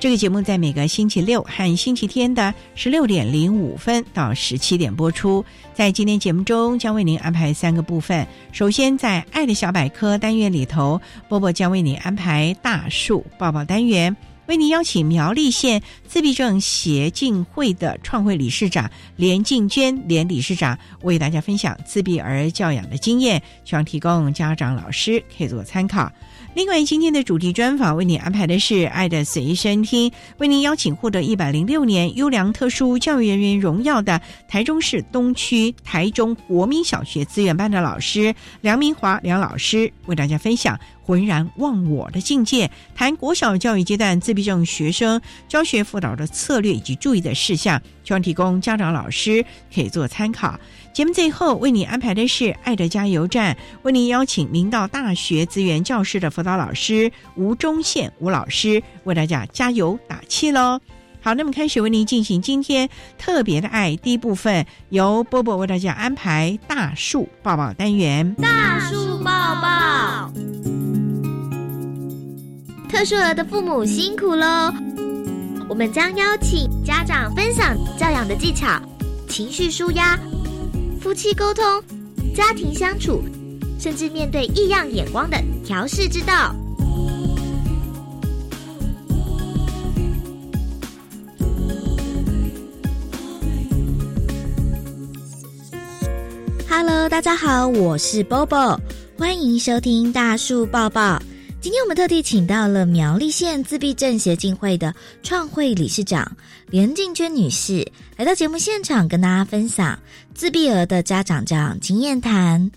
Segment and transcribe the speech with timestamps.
[0.00, 5.44] 这个节目在每个星期六和星期天的十六点零五分到十七点播出。
[5.74, 8.24] 在今天节目中，将为您安排三个部分。
[8.52, 26.08] 首先，在“爱的小百科”单元里头，波波将为您安排大树抱抱单元，为您邀请苗栗县自闭症协进会的创会理事长连静娟连理事长为大家分享自闭儿教养的经验，希望提供家长、老师可以做参考。
[26.54, 50.58] 另外，今天的主题专访为你安排的是《爱的随身听》，为您邀请获得一百零六年优良特殊教育人员荣耀的台中市东区台中国民小学资源班的老师梁明华梁老师，为大家分享浑然忘我的境界，谈国小教育阶段自闭症学生教学辅导的策略以及注意的事项，希望提供家长、老师可以做参考。
[50.98, 60.80] 节目最后为你安排的是“爱的加油站”，为您邀请明道大学资源教师的辅导老师吴忠宪吴老师为大家加油打气喽。
[61.20, 68.34] 好，那么开始为您进行今天特别的爱第一部分，由波波为大家安排大树抱抱单元。
[68.34, 69.30] 大树抱
[69.62, 70.32] 抱，
[72.90, 74.74] 特殊儿的父母辛苦喽！
[75.68, 78.66] 我们将邀请家长分享教养的技巧、
[79.28, 80.18] 情绪舒压。
[81.00, 81.64] 夫妻沟通、
[82.34, 83.22] 家庭相处，
[83.78, 86.54] 甚至面对异样眼光的调试之道。
[96.68, 98.78] Hello，大家好，我是 Bobo，
[99.16, 101.20] 欢迎收听大树抱抱。
[101.60, 106.36] 今天我们特地请到了苗栗县自闭症协进会的创会理事长
[106.70, 107.84] 连静娟女士，
[108.16, 109.98] 来到节目现场跟大家分享
[110.32, 112.70] 自闭儿的家长教养经验谈。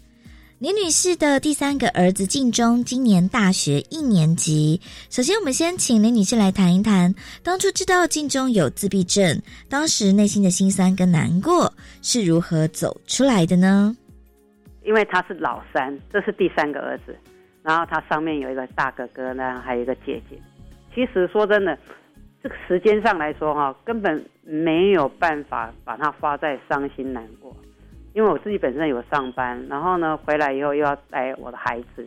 [0.57, 4.81] 连女士的第三个儿子静中今年大学一年级。
[5.11, 7.13] 首先，我们先请连女士来谈一谈，
[7.43, 11.71] 当初知道静中有自闭症，当时内心的心酸跟难过
[12.01, 13.95] 是如何走出来的呢？
[14.83, 17.15] 因为他是老三，这是第三个儿子。
[17.63, 20.37] 然后他上面有一个大哥哥呢，还有一个姐姐。
[20.93, 21.77] 其实说真的，
[22.41, 27.55] 这个时间上来说哈，根本没有办法把它花在伤心难过。
[28.13, 32.05] 因为我自己本身有上班，然后呢回来以后又要带我的孩子，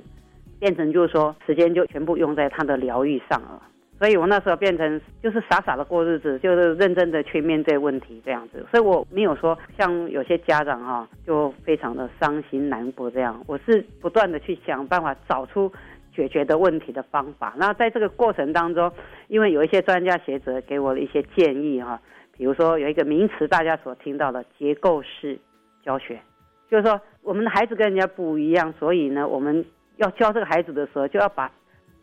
[0.58, 3.62] 变成就是说时间就全部用在他的疗愈上了。
[4.04, 8.62] 所以我那时候变成就是傻傻的过日子，就是认真的去面对问题这样子。
[8.70, 13.42] 所以我没有说像有些家长哈，就非常的伤心难过这样。
[13.46, 15.72] 我是不断的去想办法找出
[16.14, 17.54] 解决的问题的方法。
[17.56, 18.92] 那在这个过程当中，
[19.28, 21.98] 因为有一些专家学者给我的一些建议哈，
[22.36, 25.38] 比如说有一个名词大家所听到的结构式
[25.82, 26.20] 教学，
[26.70, 29.64] 就是说我们的孩子跟人家不一样，所以呢，我们
[29.96, 31.50] 要教这个孩子的时候就要把。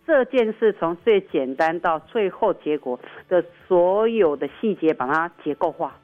[0.05, 2.99] 这件事从最简单到最后结果
[3.29, 5.95] 的所有的细节，把它结构化，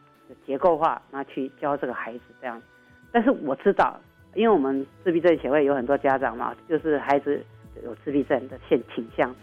[0.46, 2.62] 结构化，那去教这个孩子这样。
[3.12, 4.00] 但是我知道，
[4.36, 7.44] 因为我们自闭症协会有很多家长嘛，就是孩子
[7.84, 9.36] 有自闭症的现倾向，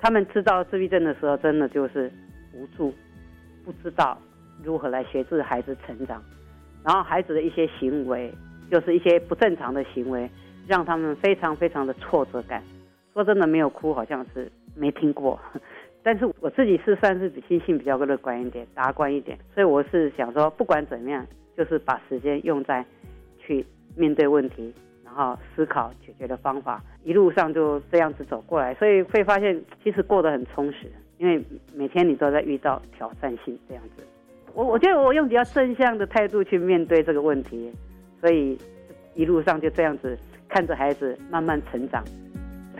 [0.00, 2.10] 他们知道自闭症的时候，真的就是
[2.54, 2.94] 无助，
[3.64, 4.16] 不知道
[4.62, 6.22] 如何来协助孩子成长，
[6.82, 8.32] 然后孩子的一些行为，
[8.70, 10.28] 就是一些不正常的行为，
[10.66, 12.62] 让他们非常非常的挫折感。
[13.12, 15.38] 说真的，没有哭，好像是没听过。
[16.02, 21.26] 但是我自己是算是比心性比较乐观一点、达观一点，所以我是想说，不管怎么样，
[21.56, 22.82] 就是把时间用在
[23.38, 23.64] 去
[23.94, 24.72] 面对问题，
[25.04, 34.02] 然后思考解决的方法，一路上就这样子走过来，所以会发现其实过得很充实，因为每天你都在遇到挑战性这样子。
[34.54, 37.70] 我我觉得我用比较正向的态度去面对这个问题，
[38.22, 38.56] 所以
[39.14, 40.18] 一路上就这样子
[40.48, 42.02] 看着孩子慢慢成长。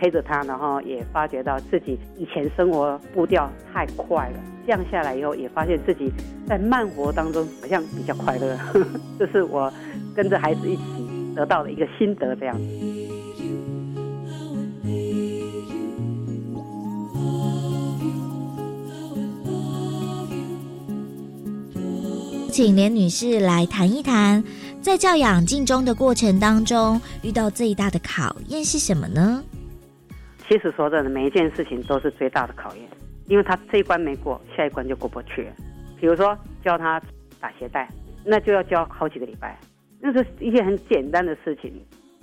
[0.01, 6.11] 陪着他，然后也发觉到自己以前生活步调太快了，降下来以后，也发现自己
[6.47, 8.57] 在慢活当中好像比较快乐。
[9.19, 9.71] 这是我
[10.15, 10.81] 跟着孩子一起
[11.35, 12.63] 得到的一个心得，这样子。
[22.51, 24.43] 请连女士来谈一谈，
[24.81, 29.43] 在教养静中的过程当中，遇到最大的考验是什么呢？
[30.51, 32.85] 其实说真的，每一件事情都是最大的考验，
[33.27, 35.49] 因为他这一关没过，下一关就过不去。
[35.97, 37.01] 比如说教他
[37.39, 37.87] 打鞋带，
[38.25, 39.57] 那就要教好几个礼拜，
[40.01, 41.71] 那是一件很简单的事情。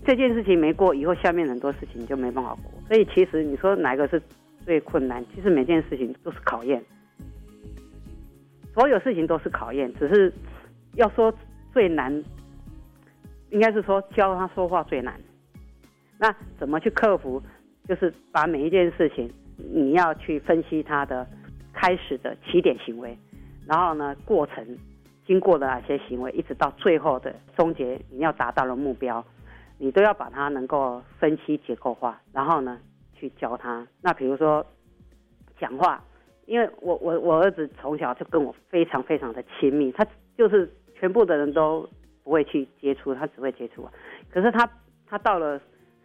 [0.05, 2.65] 这件事情没过，以后下面很多事情就没办法过。
[2.87, 4.21] 所以其实你说哪个是
[4.63, 5.25] 最困难？
[5.35, 6.85] 其实每件事情都是考验，
[8.75, 10.31] 所有事情都是考验，只是
[10.97, 11.33] 要说
[11.73, 12.13] 最难，
[13.49, 15.19] 应该是说教他说话最难。
[16.19, 17.43] 那怎么去克服？
[17.89, 21.27] 就是把每一件事情，你要去分析它的
[21.73, 23.17] 开始的起点行为，
[23.67, 24.77] 然后呢，过程
[25.27, 29.25] 经过了哪些行为，一直到最后的终结，你要达到的目标，
[29.79, 32.79] 你都要把它能够分析结构化，然后呢，
[33.15, 33.87] 去教他。
[34.03, 34.67] 那比如说
[35.59, 36.05] 讲话，
[36.45, 40.07] 因为我我我儿子从小就跟我非常非常的亲密，他
[40.37, 41.89] 就是全部的人都
[42.23, 43.93] 不会去接触，他只会接触我。
[44.31, 44.71] 可是他
[45.07, 45.59] 他到了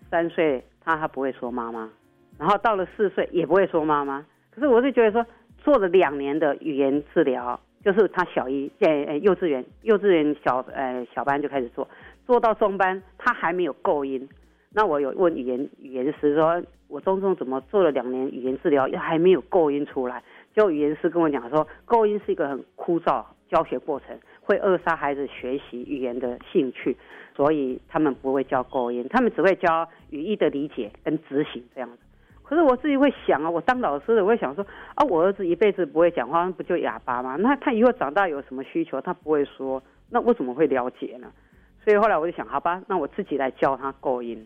[0.09, 0.63] 三岁。
[0.83, 1.89] 他他不会说妈妈，
[2.37, 4.25] 然后到了四岁也不会说妈妈。
[4.51, 5.25] 可是我是觉得说，
[5.57, 11.87] 做了两年的语言治疗，就是他小一在幼稚园，幼稚园小呃小班就开始做，
[12.25, 14.27] 做到中班他还没有构音。
[14.75, 20.23] 那我有问语言语言师说，我中中怎么做了两年语言治疗，还没有构音出来？
[20.55, 26.95] 就语言师跟我讲说，构音是一个很枯燥教学过程，会扼杀孩子学习语言的兴趣。
[27.35, 31.97] 所以他们不会教构音，他们只会教语义的理解跟执行这样子。
[32.43, 34.63] 可是我自己会想啊，我当老师的，我会想说
[34.93, 37.35] 啊，我儿子一辈子不会讲话，不就哑巴吗？
[37.39, 39.81] 那他以后长大有什么需求，他不会说，
[40.11, 41.31] 那我怎么会了解呢？
[41.83, 44.45] 所以后来我就想，好吧，那我自己来教他构音。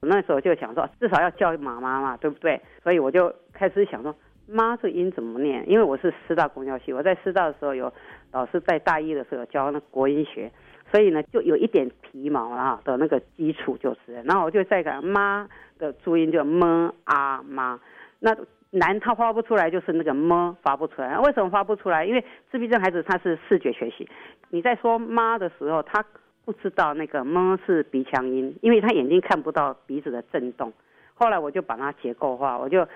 [0.00, 2.60] 我那时候就想说，至少要教妈妈嘛，对不对？
[2.84, 4.14] 所以我就开始想说，
[4.48, 5.68] 妈这音怎么念？
[5.68, 7.92] 因为我是师大公教系，我在师大的时候有
[8.32, 10.50] 老师在大一的时候教那国音学。
[10.90, 15.46] 所以呢，就有一点皮毛了的那个基础就是，然后我就再改妈
[15.78, 17.78] 的注音就么啊妈，
[18.20, 18.34] 那
[18.70, 22.06] 难他发不出来就是那个么发不出来，为什么发不出来？
[22.06, 24.08] 因为自闭症孩子他是视觉学习，
[24.48, 26.02] 你在说妈的时候，他
[26.46, 30.72] 不知道那个么是鼻腔音，因为他眼睛看不到鼻子的震动。
[31.12, 32.88] 后来我就把它结构化，我就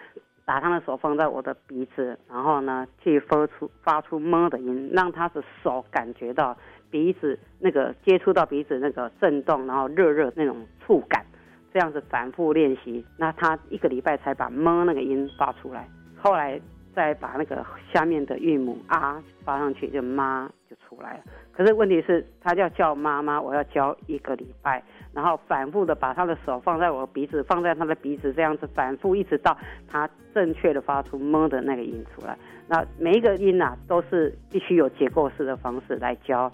[0.44, 6.56] 把他的手放在我的鼻子，然后呢去发出发出么的音，让他的手感觉到。
[6.90, 11.24] 鼻子那个接触到鼻子那个震动，然后热热那种触感，
[11.72, 15.88] 这样子反复练习，那他一个礼拜才把么那个音发出来。
[16.18, 16.60] 后来
[16.94, 21.24] 再把那个下面的韵母啊发上去，就妈就出来了。
[21.50, 32.38] 可是问题是，他要叫妈妈，我要教一个礼拜，然后反复的把他的手放在我鼻子，放在他的鼻子，这样子反复一直到他正确的发出么的那个音出来。
[32.66, 36.50] 那每一个音呐，都是必须有结构式的方式来教。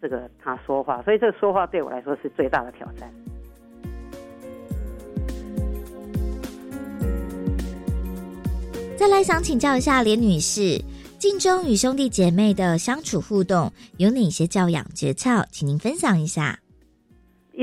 [0.00, 3.08] 这个他说话，所以这说话对我来说是最大的挑战。
[8.96, 10.80] 再来想请教一下连女士，
[11.18, 16.61] 镜中与兄弟姐妹的相处互动有哪些教养诀窍，请您分享一下。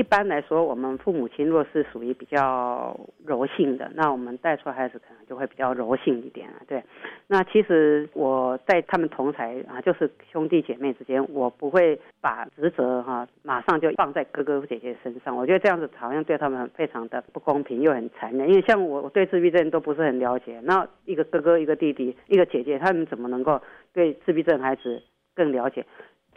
[0.00, 6.56] 一般来说，我们父母亲若是属于比较柔性的，那我们带出孩子可能就会比较柔性一点啊。
[6.66, 6.82] 对，
[7.26, 15.36] 那其实我在他们同才啊，就是兄弟姐妹之间，我不会把职责哈马上就放在哥哥姐姐身上。
[15.36, 18.48] 我觉得这样子好像对他们非常的不公平，又很残忍。
[18.48, 23.60] 因为像我，我对自闭症都不是很了解，那一个哥哥、一个弟弟、一个姐姐，他们怎么能够
[23.92, 25.02] 对自闭症孩子
[25.34, 25.84] 更了解？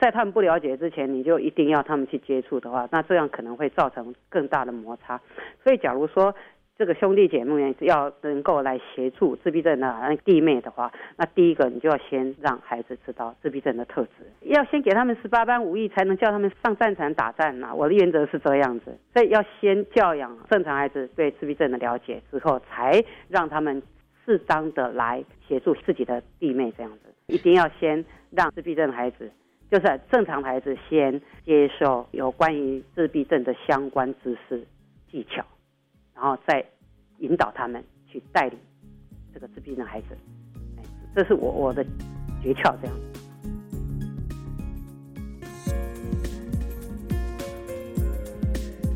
[0.03, 5.17] 在他们不了解之前，你就一定要他们去接触的话，那这样可能会造成更大的摩擦。
[5.63, 6.36] 所以，假如说
[6.77, 17.74] 这个兄弟姐妹要能够来协助自闭症的弟妹的话，那第一个你就要先让孩子知道自闭症的特质，要先给他们十八般武艺，才能叫他们上战场打战呐。
[17.74, 23.81] 我的原则是这样子，所以要先教养正常孩子对自闭症的了解之后，才让他们
[24.25, 27.13] 适当的来协助自己的弟妹这样子。
[27.27, 29.31] 一定要先让自闭症的孩子。
[29.72, 34.63] 就是正常孩子先接受有关于自闭症的相关知识
[35.12, 35.43] 技巧，
[36.13, 36.63] 然后再
[37.20, 38.60] 引导他们去带领
[39.34, 40.08] 这个自闭症孩子。
[40.77, 40.84] 哎，
[41.15, 41.84] 这是我我的
[42.41, 42.96] 诀窍，这样。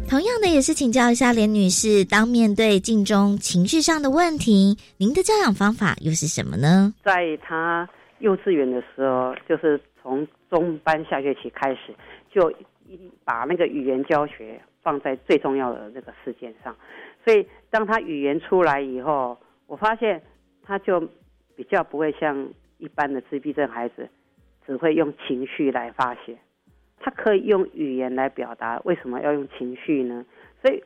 [0.09, 6.93] 同样的，也是请教一下连女士，当面对镜中情绪上的问题，您的教养方法又是什么呢？
[7.03, 7.87] 在她
[8.19, 11.93] 幼稚园的时候，就是从中班下学期开始，
[12.29, 12.53] 就
[13.23, 16.75] 把那个语言教学放在最重要的这个事件上。
[17.25, 19.37] 所以，当他语言出来以后，
[19.67, 20.21] 我发现
[20.63, 21.07] 他就
[21.55, 24.07] 比较不会像一般的自闭症孩子，
[24.65, 26.37] 只会用情绪来发泄。
[26.99, 30.25] 他可以用语言来表达，为什么要用情绪呢？
[30.61, 30.83] 所以，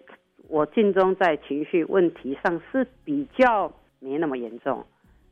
[0.47, 4.85] 我镜中在情绪问题上是比较没那么严重，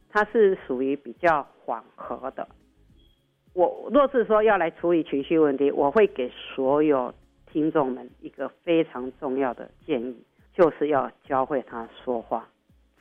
[0.10, 2.48] 他是属于比较缓和的。
[3.60, 7.14] 我若是说要来处理情绪问题，我会给所有
[7.52, 10.24] 听众们一个非常重要的建议，
[10.54, 12.48] 就是要教会他说话。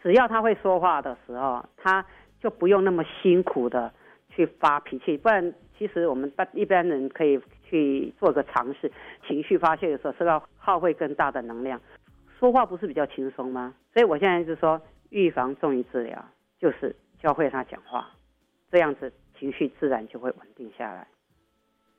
[0.02, 2.04] 只要他会说话的时候，他
[2.40, 3.92] 就不用那么辛苦的
[4.30, 7.40] 去发脾气，不然其实我们一般人可以。
[7.70, 8.90] 去做个尝试，
[9.26, 11.78] 情绪发泄的时候是要耗费更大的能量。
[12.38, 13.74] 说话不是比较轻松吗？
[13.92, 16.24] 所以我现在就说，预防重于治疗，
[16.58, 18.08] 就是教会他讲话，
[18.70, 21.06] 这样子情绪自然就会稳定下来。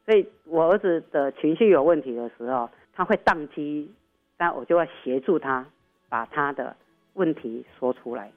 [0.05, 3.91] 所以我儿子的情绪有问题的时候，他会宕机，
[4.37, 5.65] 那我就要协助他
[6.09, 6.75] 把他的
[7.13, 8.31] 问题说出来。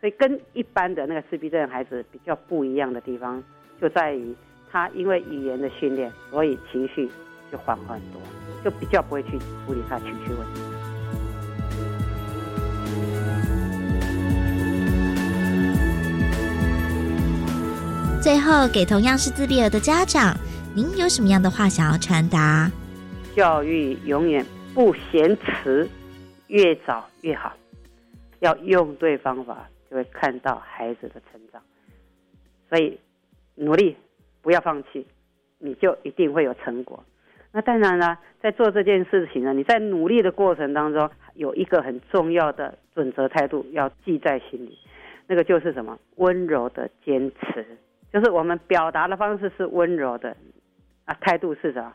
[0.00, 3.42] 所以跟一般的那个自闭症孩子比较不一样的地方，
[3.80, 4.34] 就在于。
[4.68, 7.08] 他因为语言的训练，所以情绪
[7.52, 8.20] 就缓和很多，
[8.64, 10.75] 就比较不会去处理他情绪问题。
[18.22, 20.34] 最后，给同样是自闭儿的家长，
[20.74, 22.70] 您有什么样的话想要传达？
[23.36, 24.44] 教育永远
[24.74, 25.88] 不嫌迟，
[26.48, 27.52] 越早越好。
[28.40, 31.62] 要用对方法，就会看到孩子的成长。
[32.68, 32.98] 所以，
[33.54, 33.96] 努力。
[34.42, 35.04] 不要放弃，
[35.58, 37.02] 你就一定会有成果。
[37.50, 44.78] 那当然了，在做这件事情呢，你在努力的过程当中，有一个很重要的准则态度要记在心里，
[45.26, 45.98] 那个就是什么？
[46.14, 47.66] 温柔的坚持，
[48.12, 50.36] 就是我们表达的方式是温柔的，
[51.04, 51.92] 啊，态度是什么？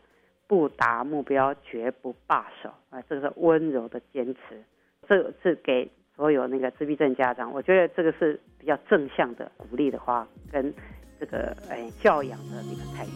[0.47, 4.63] 不达目标绝不罢手啊，这个是温柔的坚持。
[5.07, 10.73] 这是给所有那个自闭症家长，我觉得这个是比较正向的鼓励的话跟。
[11.23, 13.11] 这个哎，教养的那个态度。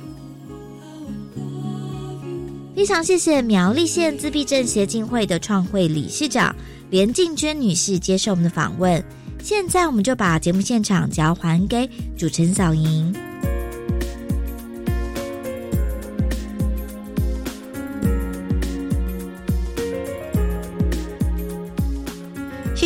[2.75, 6.55] 非常谢谢苗栗县自闭症协进会的创会理事长
[6.91, 9.03] 连静娟女士接受我们的访问。
[9.45, 11.87] 现在我们就把节目现场交还给
[12.17, 13.34] 主持人小莹。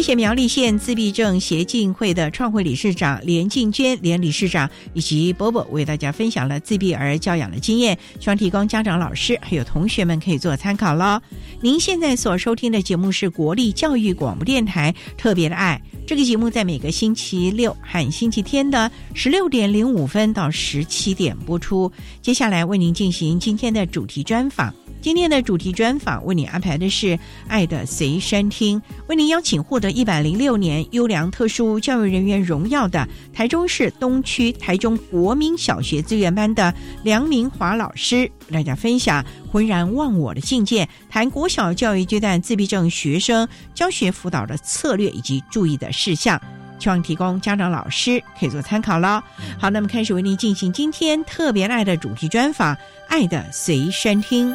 [0.09, 11.21] 谢苗栗县自闭症协进会的创会理事长连静娟连理事长以及波波为大家分享了自闭儿教养的经验，希望提供家长、老师还有同学们可以做参考喽。
[11.61, 21.91] 您现在所收听的节目是国立教育广播电台特别的爱，这个节目在每个星期六和星期天的十六点零五分到十七点播出。
[22.19, 24.73] 接下来为您进行今天的主题专访。
[25.01, 27.07] 今天的主题专访为你安排的是
[27.47, 46.39] 《爱的随身听》，为您邀请获得一百零六年优良特殊教育人员荣耀的台中市东区台中国民小学资源班的梁明华老师，为大家分享浑然忘我的境界，谈国小教育阶段自闭症学生教学辅导的策略以及注意的事项，
[46.77, 49.23] 希望提供家长老师可以做参考了。
[49.57, 52.75] 好，那么开始为您进行今天特别爱的主题专访，
[53.07, 54.53] 《爱的随身听》。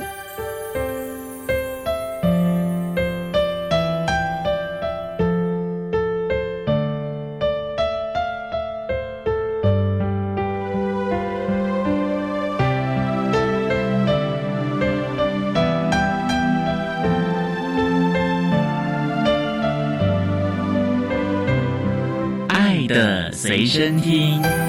[23.64, 24.63] 随身听。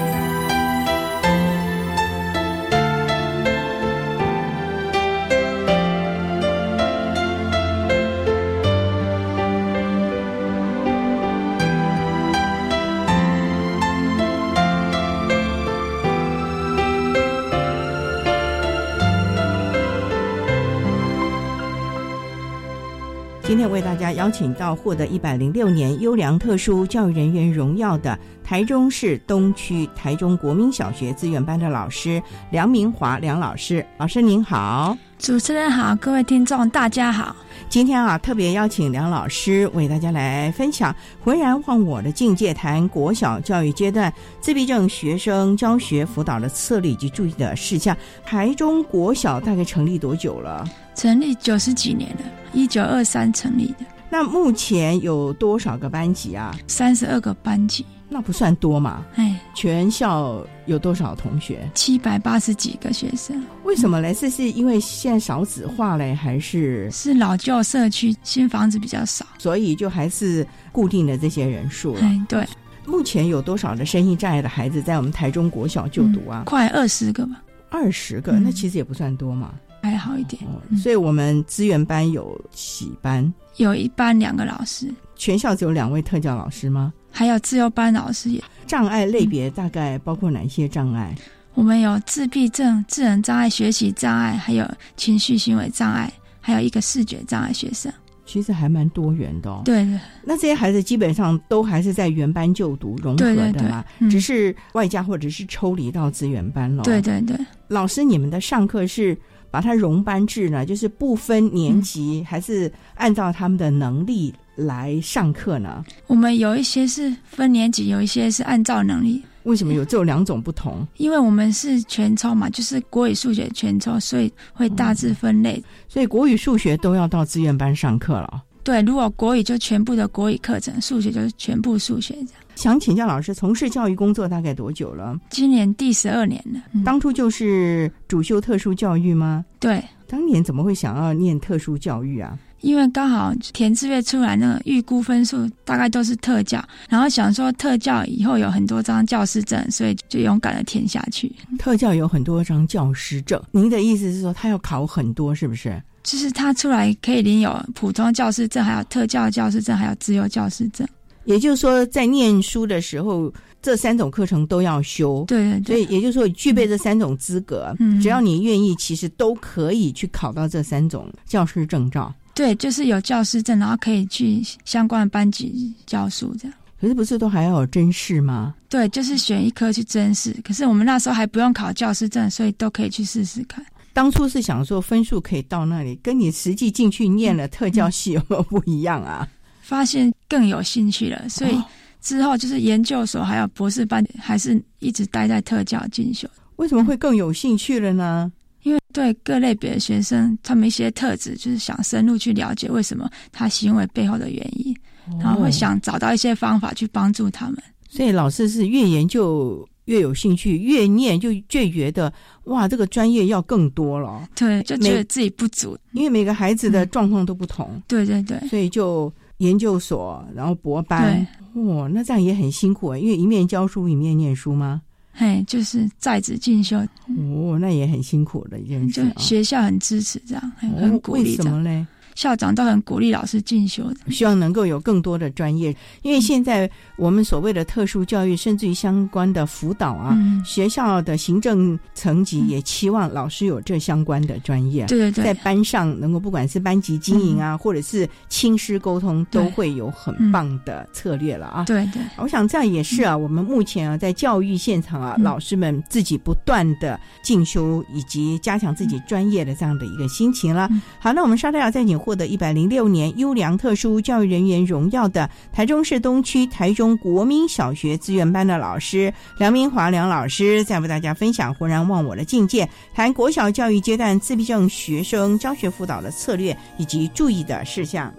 [24.26, 37.36] 邀请到获得一百零六年优良特殊教育人员荣耀的台中市东区台中国民小学资源班的老师梁明华梁老师，老师您好，主持人好，各位听众大家好。
[37.68, 40.92] 今天啊，特别邀请梁老师为大家来分享
[41.22, 47.96] “浑然忘我”的境界，谈国小教育阶段自闭症学生教学辅导的策略以及注意的事项。
[48.24, 50.68] 台中国小大概成立多久了？
[50.96, 53.86] 成立九十几年了，一九二三成立的。
[54.18, 56.56] 那目前有多少个班级啊？
[56.66, 59.04] 三十二个班级，那不算多嘛。
[59.16, 61.70] 哎，全校有多少同学？
[61.74, 63.44] 七百八十几个学生。
[63.64, 64.14] 为什么嘞？
[64.14, 72.00] 这是因为现在少子化嘞，还是是老旧社区新房子比较少，所以就还是固定的这些人数了？
[72.00, 72.48] 哎，对。
[72.86, 76.42] 目前有多少的身心障碍的孩子在我们台中国小就读啊？
[76.46, 77.42] 快二十个吧。
[77.68, 79.52] 二十个，那其实也不算多嘛。
[79.86, 80.42] 还好一点，
[80.76, 83.32] 所以我们资源班有几班？
[83.56, 86.92] 有一班两个老师，全校只有两位特教老师吗？
[87.10, 88.42] 还有自由班老师也。
[88.66, 91.14] 障碍类别大概包括哪些障碍？
[91.54, 97.90] 我们有自闭症、智能障碍、学习障碍，还有情绪行为障碍，还有一个视觉障碍学生。
[98.26, 99.62] 其实还蛮多元的哦。
[99.64, 99.98] 对对。
[100.22, 103.82] 那这些孩子基本上都还是在原班就读融合的嘛？
[104.10, 106.82] 只是外加或者是抽离到资源班了。
[106.82, 107.38] 对对对。
[107.68, 109.16] 老师，你们的上课是？
[109.50, 115.84] 把它融班制呢，就是不分年级，还是按照他们的能力来上课呢？
[116.06, 119.22] 我们有一些是分年级，有一些是按照能力。
[119.44, 120.84] 为什么有这两种不同？
[120.96, 125.62] 因为我们是全抽嘛，就是国语、数学全抽，所以会大致分类。
[125.88, 128.42] 所以国语、数学都要到志愿班上课了。
[128.66, 132.42] 对，如果国语就全部的国语课程，数学就是全部数学这样。
[132.56, 135.16] 想请教老师，从事教育工作大概多久了？
[135.30, 136.60] 今年第十二年了。
[136.84, 139.44] 当初就是主修特殊教育吗？
[139.60, 139.80] 对。
[140.08, 142.36] 当年怎么会想要念特殊教育啊？
[142.62, 151.30] 因为刚好填志愿出来那个预估分数大概都是特教，然后想说特教以后有很多张教师证，所以就勇敢的填下去。
[151.56, 155.80] 特教有很多张教师证，您的意思是说他要考很多，是不是？
[156.06, 160.86] 就是他出来可以领有普通教师证，还有特教教师证，还有自由教师证。
[161.24, 165.24] 也就是说，在念书的时候，这三种课程都要修。
[165.26, 172.14] 对，所以也就是说，具备这三种资格，只要你愿意，其实都可以去考到这三种教师证照。
[172.32, 176.56] 对，就是有教师证，然后可以去相关的班级教书这样。
[176.80, 178.54] 可是不是都还要有真试吗？
[178.68, 180.32] 对，就是选一科去真试。
[180.44, 183.64] 可是我们那时候还不用考教师证，所以都可以去试试看。
[183.96, 189.26] 当初是想说分数可以到那里，跟你实际进去念了特教系有没有不一样啊？
[189.62, 191.58] 发现更有兴趣了，所以
[192.02, 196.28] 之后就是研究所还有博士班，还是一直待在特教进修。
[196.56, 198.30] 为什么会更有兴趣了呢？
[198.64, 204.76] 因为对各类别的学生，他们一些特质，就是想深入去了解为什么他行为背后的原因，
[205.18, 207.56] 然后会想找到一些方法去帮助他们。
[207.88, 212.12] 所以老师是越研究越有兴趣，越念就越觉得
[212.44, 214.28] 哇，这个专业要更多了。
[214.36, 217.82] 对，就觉得自己不足，因为每个孩子的状况都不同。
[217.88, 219.12] 对对对，所以就。
[219.40, 224.80] 研究所，然后博班，哇，那这样也很辛苦啊，因为一面教书一面念书吗？
[225.12, 226.78] 嘿，就是在职进修。
[226.78, 229.04] 哦，那也很辛苦的一件事。
[229.04, 231.22] 就学校很支持这样，很鼓励。
[231.22, 231.86] 为什么嘞？
[232.16, 235.76] 校长都很鼓励老师进修的，希望能够有更多的专业。
[236.00, 244.86] 因为现在我们所谓的特殊教育，甚至于相关的辅导啊，学校的行政层级也期望老师有这相关的专业。
[244.86, 251.64] 对对对，在班上能够不管是班级经营啊，或者是亲师沟通，都会有很棒的策略了啊。
[251.64, 253.14] 对对，我想这样也是啊。
[253.14, 260.66] 我们目前啊，在教育现场啊，老师们自己不断的进修以及加强自己专业的这样的一个心情了。
[260.98, 261.98] 好，那我们稍待要再请。
[262.06, 278.14] 获得一百零六年优良特殊教育人员荣耀的台中市东区台中国民小学资源班的老师梁明华梁老师，再为大家分享浑然忘我的境界，谈国小教育阶段自闭症学生教学辅导的策略以及注意的事项。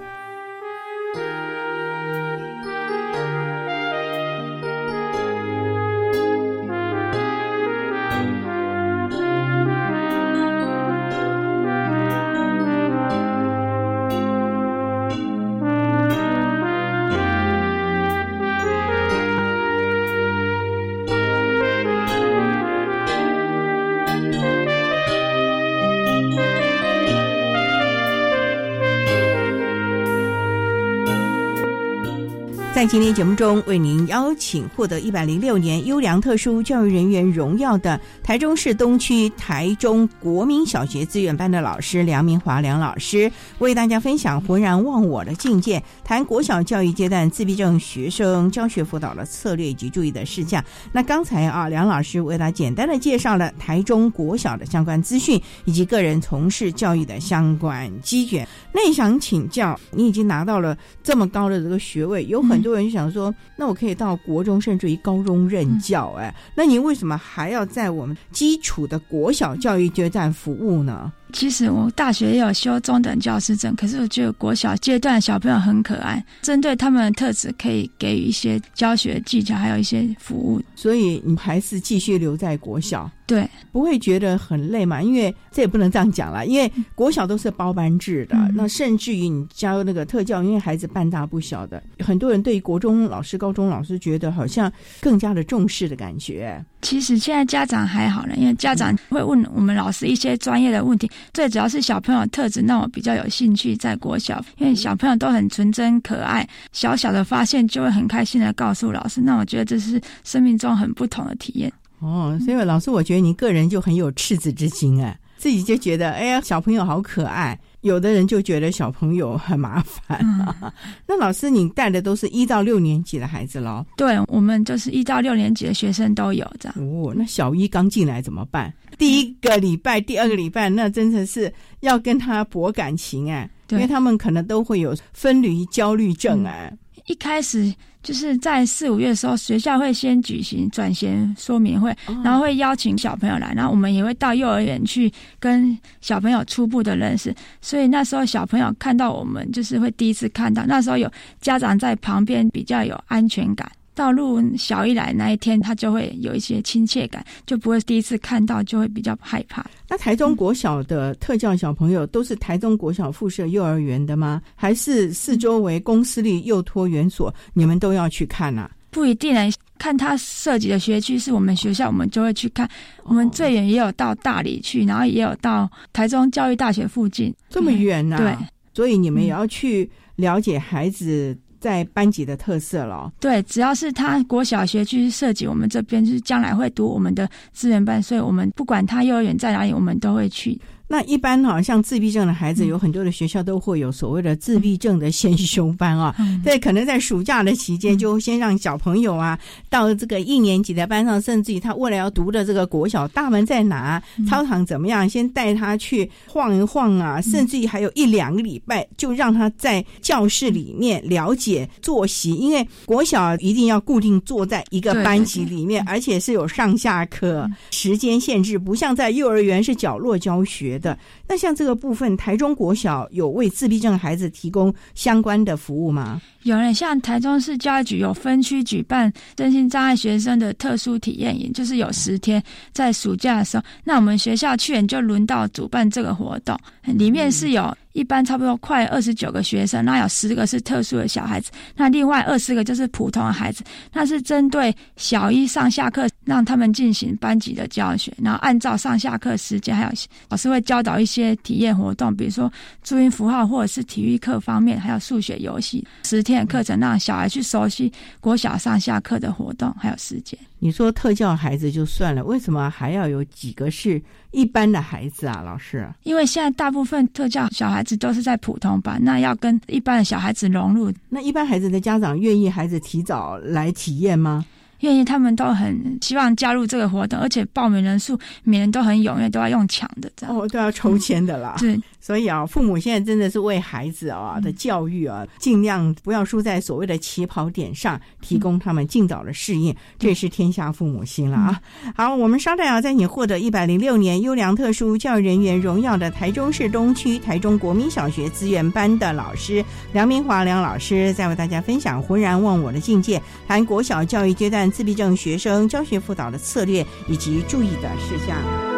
[32.90, 50.64] 今天节目中，为您邀请获得一百零六年优良特殊教育人员荣耀的台中市东区台中国民小学资源班的老师梁明华梁老师，为大家分享浑然忘我的境界，谈国小教育阶段自闭症学生教学辅导的策略以及注意的事项。
[50.94, 58.48] 那刚才啊，梁老师为大家简单的介绍了台中国小的相关资讯，以及个人从事教育的相关机缘。
[58.74, 71.12] 那想请教，你已经拿到了这么高的这个学位，有很多人就想说，那我可以到国中甚至于高中任教，哎，那您为什么还要在我们基础的国小教育阶段服务呢？
[71.34, 80.62] 其实我大学也有修中等教师证，可是我觉得国小阶段小朋友很可爱，针对他们的特质可以给予一些教学技巧，还有一些服务。
[80.74, 85.04] 所以你还是继续留在国小，对，不会觉得很累嘛？
[85.04, 96.64] 因为这也不能这样讲啦，因为国小都是包班制的，嗯那甚至于你教那个特教，因为孩子半大不小的，很多人对于国中老师、高中老师觉得好像更加的重视的感觉。
[96.82, 111.70] 其实现在家长还好了，因为家长会问我们老师一些专业的问题，最主要是小朋友特质让我比较有兴趣在国小，因为小朋友都很纯真可爱，小小的发现就会很开心的告诉老师，那我觉得这是生命中很不同的体验。
[112.00, 117.60] 哦，所以老师，我觉得您个人就很有赤子之心哎，自己就觉得哎呀，小朋友好可爱。
[117.82, 120.74] 有的人就觉得小朋友很麻烦、啊。
[121.08, 123.86] 那老师，你带的都是一到六年级的孩子喽？
[123.96, 126.76] 对，我们就是一到六年级的学生都有这样。
[126.80, 128.74] 哦，那小一刚进来怎么办？
[128.98, 136.76] 第一个礼拜、第二个礼拜，那真的是要跟他博感情哎，因对为他们可能都会有分离焦虑症哎。
[137.06, 137.74] 一开始
[138.08, 141.94] 就是在四五月的时候，学校会先举行转衔说明会，
[142.24, 147.36] 然后会邀请小朋友来，然后我们也会到幼儿园去跟小朋友初步的认识。
[147.62, 153.70] 所以那时候小朋友看到我们，就是会第一次看到，那时候有家长在旁边，比较有安全感。
[153.98, 159.66] 到入小一来那一天，他就会有一些亲切感，就不会第一次看到就会比较害怕。
[159.90, 164.40] 那台中国小的特教小朋友都是台中国小附设幼儿园的吗？
[164.56, 168.70] 还是四周围公私立幼托园所，你们都要去看啊？
[168.92, 172.70] 不一定呢，看他涉及的学区是我们学校，我们就会去看。
[173.04, 178.36] 我们最远也有到大理去，然后也有到台中教育大学附近，这么远呐、对
[178.74, 181.36] 所以你们也要去了解孩子
[181.68, 183.12] 在班级的特色了。
[183.20, 190.58] 对，只要是他国小学去涉及我们这边，就是将来会读我们的资源班，所以我们不管他幼儿园在哪里，我们都会去。
[190.88, 192.68] 那一般哈、像自闭症的孩子，嗯。
[192.68, 196.16] 有很多的学校都会有所谓的自闭症的先修班啊。
[196.20, 196.42] 嗯。
[196.44, 199.38] 对，可能在暑假的期间，就先让小朋友啊
[199.70, 220.98] 到这个一年级的班上，甚至于他未来要读的这个国小大门在哪，操场怎么样，先带他去晃一晃啊，甚至于还有一两个礼拜，就让他在教室里面了解作息，因为国小一定要固定坐在一个班级里面，而且是有上下课时间限制，不像在幼儿园是角落教学的。
[221.28, 226.22] 那像这个部分，台中国小有为自闭症孩子提供相关的服务吗？
[226.44, 243.62] 有人像台中市教育局有分区举办身心障碍学生的特殊体验营，就是有十天，在暑假的时候，那我们学校去年就轮到主办这个活动，里面是有一般差不多快二十九个学生，那有十个是特殊的小孩子，那另外二十个就是普通的孩子，
[243.92, 249.90] 那是针对小一上下课让他们进行班级的教学，然后按照上下课时间，还有
[250.30, 252.52] 老师会教导一些体验活动，比如说
[252.84, 260.38] 注音符号或者是体育课方面，还有数学游戏，十天的课程让小孩去熟悉国小上下课的活动还有时间。
[260.60, 264.02] 你说特教孩子就算了，为什么还要有几个是
[264.32, 265.44] 一般的孩子啊？
[265.46, 274.44] 老师，因为现在大部分特教小孩子都是在普通班，那要跟一般的小孩子融入，那一般孩子的家长愿意孩子提早来体验吗？
[274.80, 280.36] 因为他们都很希望加入这个活动，而且报名人数每人都很踊跃，都要用抢的这样。
[280.36, 281.56] 哦，都要抽签的啦。
[281.58, 291.62] 对，所以啊，父母现在真的是为孩子啊的教育啊，尽量不要输在所谓的起跑点上，提供他们尽早的适应，这也是天下父母心了啊。
[291.98, 308.77] 好，我们稍待啊，在你获得一百零六年优良特殊教育人员荣耀的台中市东区台中国民小学资源班的老师梁明华梁老师，再为大家分享浑然忘我的境界，谈国小教育阶段自闭症学生教学辅导的策略以及注意的事项。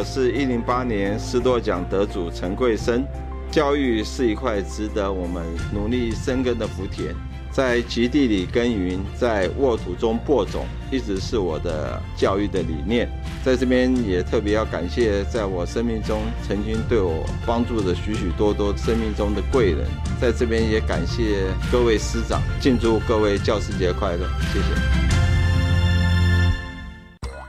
[0.00, 3.04] 我是一零八年斯多奖得主陈桂生。
[3.50, 7.14] 教育是一块值得我们努力深耕的福田，
[7.52, 13.10] 在极地里耕耘，在沃土中播种，一直是我的教育的理念。
[13.44, 19.86] 在这边也特别要感谢，在我生命中曾经对我帮助的许许多多生命中的贵人。
[20.18, 25.09] 在这边也感谢各位师长，敬祝各位教师节快乐，谢谢。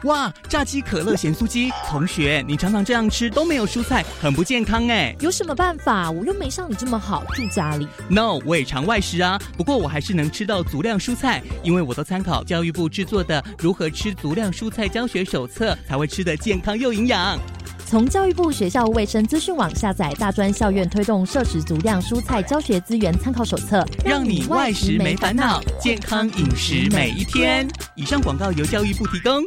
[0.03, 0.33] 哇！
[0.49, 5.15] 炸鸡、可乐、咸酥鸡，同学，你常常这样吃都没有蔬菜，很不健康哎。
[5.19, 6.09] 有什么办法？
[6.09, 7.87] 我又没像你这么好，住家里。
[8.09, 17.37] No，我也常外食啊，不过我还是能吃到足量蔬菜，因为我都参考教育部制作的《如何吃足量蔬菜教学手册》，才会吃得健康又营养。
[17.85, 27.67] 从教育部学校卫生资讯网下载大专校院推动摄取足量蔬菜教学资源参考手册，让你外食没烦恼，健康饮食每一天。
[27.95, 29.43] 以上广告由教育部提供。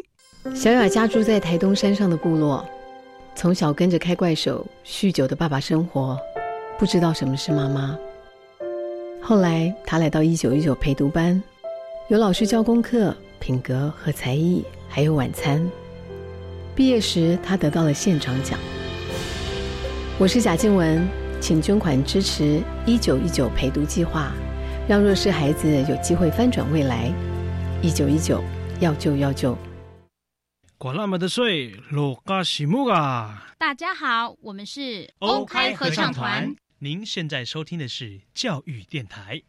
[0.52, 2.62] 小雅家住在台东山上的部落，
[3.34, 6.18] 从小跟着开怪手、酗酒的爸爸生活，
[6.78, 7.98] 不知道什么是妈妈。
[9.22, 11.42] 后来她来到一九一九陪读班，
[12.08, 15.66] 有老师教功课、品格和才艺，还有晚餐。
[16.74, 18.58] 毕业时，她得到了现场奖。
[20.18, 21.08] 我是贾静雯，
[21.40, 24.30] 请捐款支持一九一九陪读计划，
[24.86, 27.10] 让弱势孩子有机会翻转未来。
[27.80, 28.42] 一九一九，
[28.78, 29.56] 要救要救。
[30.84, 33.54] 管那么的水，落嘎西木啊！
[33.56, 36.54] 大家好，我们是欧开合唱团。
[36.78, 39.42] 您现在收听的是教育电台。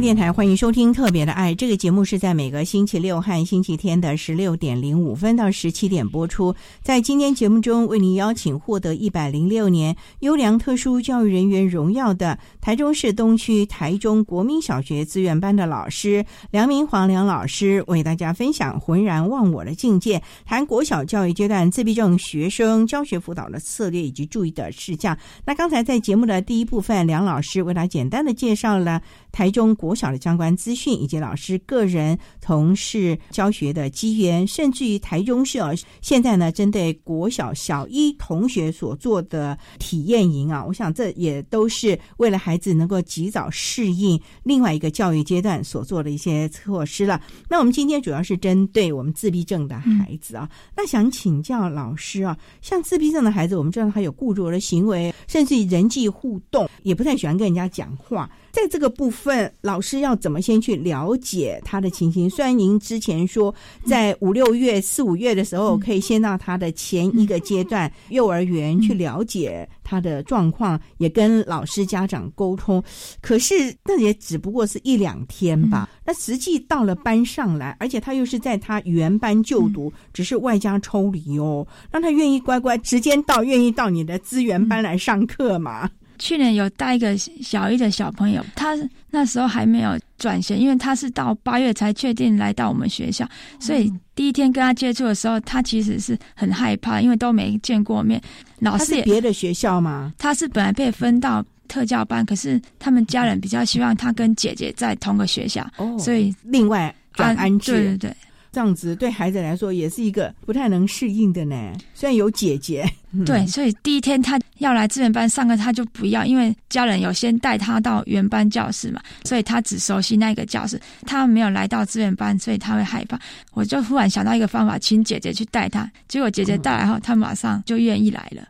[0.00, 6.54] 电台欢迎收听《特别的爱》这个节目，是在每个星期六和星期天的十六点零五分到十七点播出。
[6.82, 25.16] 在今天节目中，为您邀请获得一百零六年优良特殊教育人员荣耀的台中市东区台中国民小学资源班的老师梁明煌梁老师，为大家分享浑然忘我的境界，谈国小教育阶段自闭症学生教学辅导的策略以及注意的事项。
[25.46, 29.00] 那刚才在节目的第一部分，梁老师为他简单的介绍了
[29.36, 47.20] 台中国小的相关资讯，以及老师个人从事教学的机缘，甚至于台中市啊，现在呢，针对国小小一同学所做的体验营啊，我想这也都是为了孩子能够及早适应另外一个教育阶段所做的一些措施了。
[47.46, 58.30] 那我们今天主要是针对我们自闭症的孩子啊，那想请教老师啊，像自闭症的孩子，我们知道他有固着的行为，甚至于人际互动也不太喜欢跟人家讲话。
[58.56, 62.28] 在这个部分，老师要怎么先去了解他的情形？
[62.30, 72.82] 虽然您之前说在五六月、四五月的时候，可以先到他的前一个阶段 幼儿园去了解他的状况，也跟老师、家长沟通。
[73.20, 75.86] 可是那也只不过是一两天吧。
[76.06, 85.90] 那实际到了班上来，而且他又是在他原班就读，只是外加抽离哦，让他愿意乖乖时间到，愿意到你的资源班来上课嘛。
[86.18, 88.76] 去年有带一个小一的小朋友，他
[89.10, 93.28] 那时候还没有转学，因为他是到八月才确定来到我们学校，
[93.60, 98.20] 所以第一天跟他接触的时候，他其实是很害怕，因为都没见过面。
[98.60, 100.12] 老师也别的学校吗？
[100.18, 107.72] 他是本来被分到特教班，可是他们家人比较希望他跟姐姐在同个学校，哦所以另外转安置。
[107.72, 108.16] 对对对。
[108.56, 111.54] 这样子对孩子来说也是一个不太能适应的呢。
[111.92, 112.90] 虽然有姐姐，
[113.26, 123.20] 对，所以第一天他要来资源班上课，他就不要，因为家人有先带他到原班教室嘛，所以他只熟悉那个教室，他没有来到资源班，所以他会害怕。
[123.52, 128.42] 我就忽然想到一个方法，请姐姐去带他，结果姐姐带来后，他马上就愿意来了。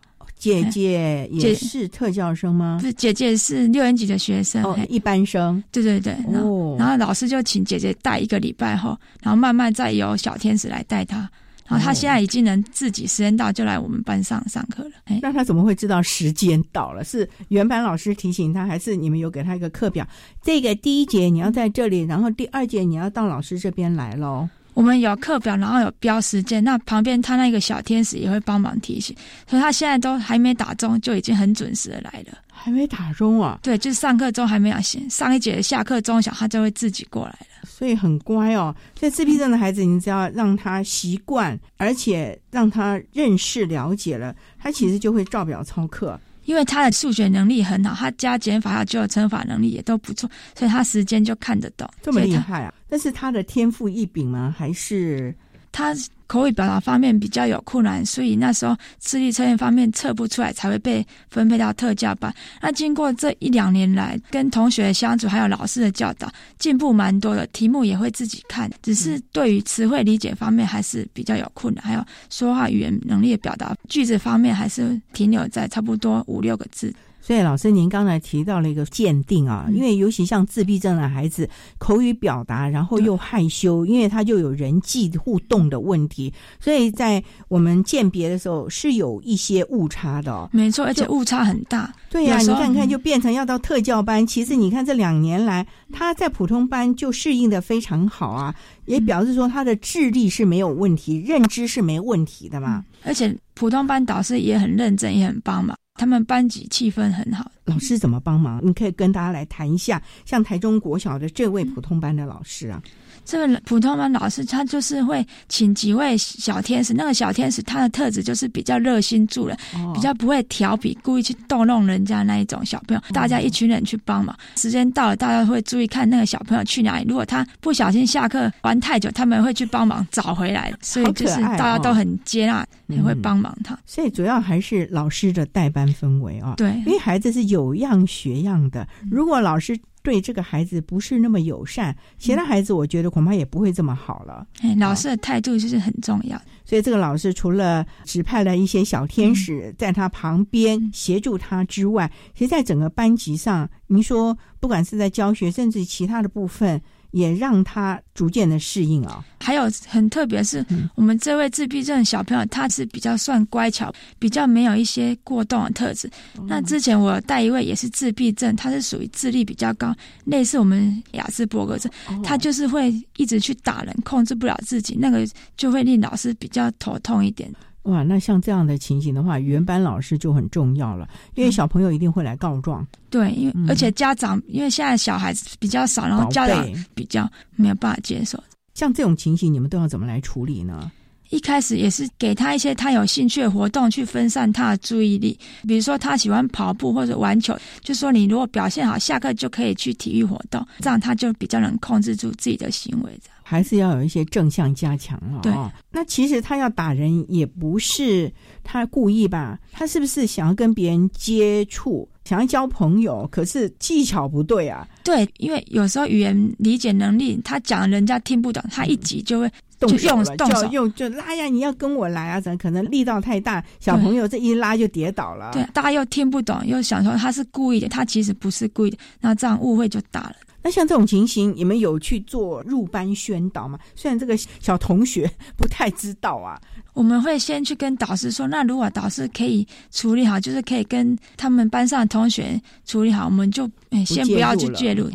[0.47, 2.79] 姐姐也是特教生吗？
[2.81, 5.63] 不是，姐姐是六年级的学生，一般生。
[5.73, 11.29] 对对对，然后然后老师就请姐姐带一个礼拜后，然后慢慢再由小天使来带他。
[11.69, 14.91] 然后他现在已经能自己时间到就来我们班上上课了。
[15.21, 17.03] 那他怎么会知道时间到了？
[17.03, 20.07] 是原班老师提醒他，还是你们有给他一个课表？
[20.41, 24.49] 这个第一节你要在这里，然后第二节你要到老师这边来喽。
[24.77, 29.17] 我们有课表，然后有标时间，那旁边他那个小天使也会帮忙提醒，
[29.49, 32.37] 所以他现在都还没打钟，就已经很准时的来了。
[32.53, 33.59] 还没打钟啊？
[33.63, 37.67] 对，就是上课钟还没有响，上一节下课钟响，他就会自己过来了。
[37.67, 38.75] 所以很乖哦。
[39.01, 46.21] 所以自闭症的孩子，你只要让他习惯，而且让他认识了解了，他其实就会照表操课。
[46.45, 51.89] 因为他的数学能力很好，他加减法还有就乘法能力也都不错，所以他时间就看得懂。
[52.03, 52.75] 这么厉害啊！
[52.89, 54.55] 但是他的天赋异禀吗？
[54.57, 55.35] 还是
[55.73, 55.95] 他？
[56.29, 62.35] 口语表达方面比较有困难，所以那时候智力测验方面测不出来，才会被分配到特教班。
[62.61, 67.47] 那经过这一两年来跟同学相处，还有老师的教导，进步蛮多的。
[67.53, 76.93] 题目也会自己看，只是对于词汇理解方面还是比较有困难，还有说话语言能力的表达句子方面还是停留在差不多五六个字。
[77.27, 90.49] 所以，老师，您刚才提到了一个鉴定啊，因为尤其像自闭症的孩子，口语表达，然后又害羞，因为他就有人际互动的问题，所以在我们鉴别的时候是有一些误差的。
[90.53, 91.93] 没错，而且误差很大。
[92.09, 94.25] 对呀，你看看，就变成要到特教班。
[94.25, 102.85] 其实你看这两年来，他在普通班就适应的非常好啊，也表示说他的智力是没有问题，认知是没问题的嘛。
[103.03, 105.77] 而且普通班导师也很认真，也很帮忙。
[105.99, 108.61] 他们班级气氛很好，老师怎么帮忙？
[108.65, 112.83] 你可以跟大家来谈一下，像台中国小的这位普通班的老师啊。
[113.27, 119.59] 这个普通班老师他就是会请几位小天使，那个小天使他的特质就是比较热心助人，
[119.93, 123.03] 比较不会调皮，故意去逗弄人家那一种小朋友。
[123.13, 127.05] 大家一群人去帮忙，时间到了，大家会注意看那个小朋友去哪里。
[127.09, 130.73] 如果他不小心下课玩太久，他们会去帮忙找回来。
[130.81, 133.77] 所以就是大家都很接纳，也会帮忙他。
[133.85, 136.55] 所以主要还是老师的代班氛围啊。
[136.57, 139.77] 对，因为孩子是有样学样的，如果老师。
[140.07, 144.47] 对这个孩子不是那么友善，其他孩子我觉得恐怕也不会这么好了。
[144.61, 146.41] 哎，老师的态度就是很重要。
[146.65, 156.81] 所以这个老师除了指派了一些小天使在他旁边协助他之外，其实在整个班级上，您说不管是在教学，甚至其他的部分。
[157.17, 159.25] 也让他逐渐的适应啊。
[159.41, 160.63] 还有很特别是，
[160.95, 166.11] 我们这位自闭症小朋友，他是比较算乖巧，比较没有一些过动的特质。
[166.47, 169.95] 那之前我带一位也是自闭症，他是属于智力比较高，
[170.27, 171.91] 类似我们雅斯伯格症，
[172.23, 175.27] 他就是会一直去打人，控制不了自己，那个
[175.57, 177.51] 就会令老师比较头痛一点。
[177.87, 182.87] 哇，那像这样的情形的话，原班老师就很重要了，因为小朋友一定会来告状。
[183.11, 188.43] 对，因为而且家长，因为现在小孩子比较少，然后家长比较没有办法接受。
[188.75, 190.91] 像这种情形，你们都要怎么来处理呢？
[191.31, 195.37] 一开始也是给他一些他有兴趣的活动，去分散他的注意力。
[195.67, 203.19] 比如说他喜欢跑步或者玩球，就说你如果表现好，下课就可以去体育活动，这样他就比较能控制住自己的行为。
[203.49, 205.41] 还是要有一些正向加强了。
[205.41, 205.53] 对，
[205.93, 208.29] 那其实他要打人也不是
[208.65, 209.57] 他故意吧？
[209.71, 213.25] 他是不是想要跟别人接触，想要交朋友？
[213.31, 214.85] 可是技巧不对啊。
[215.05, 222.41] 对，因为有时候语言理解能力，他讲人家听不懂，他一急就会动手了，就用就拉呀，你要跟我来啊？
[222.41, 223.65] 怎可能力道太大？
[223.79, 225.53] 小朋友这一拉就跌倒了。
[225.53, 230.35] 对，大家又听不懂，又想说他是故意的，他其实不是故意的，那这样误会就大了。
[230.67, 233.79] 那像这种情形，你们有去做入班宣导吗？
[233.95, 236.61] 虽然这个小同学 不太知道啊，
[236.93, 238.49] 我们会先去跟导师说。
[238.49, 243.71] 那如果导师可以处理好，就是可以跟他们班上的同学处理好，我们就
[244.05, 245.09] 先不要去介入，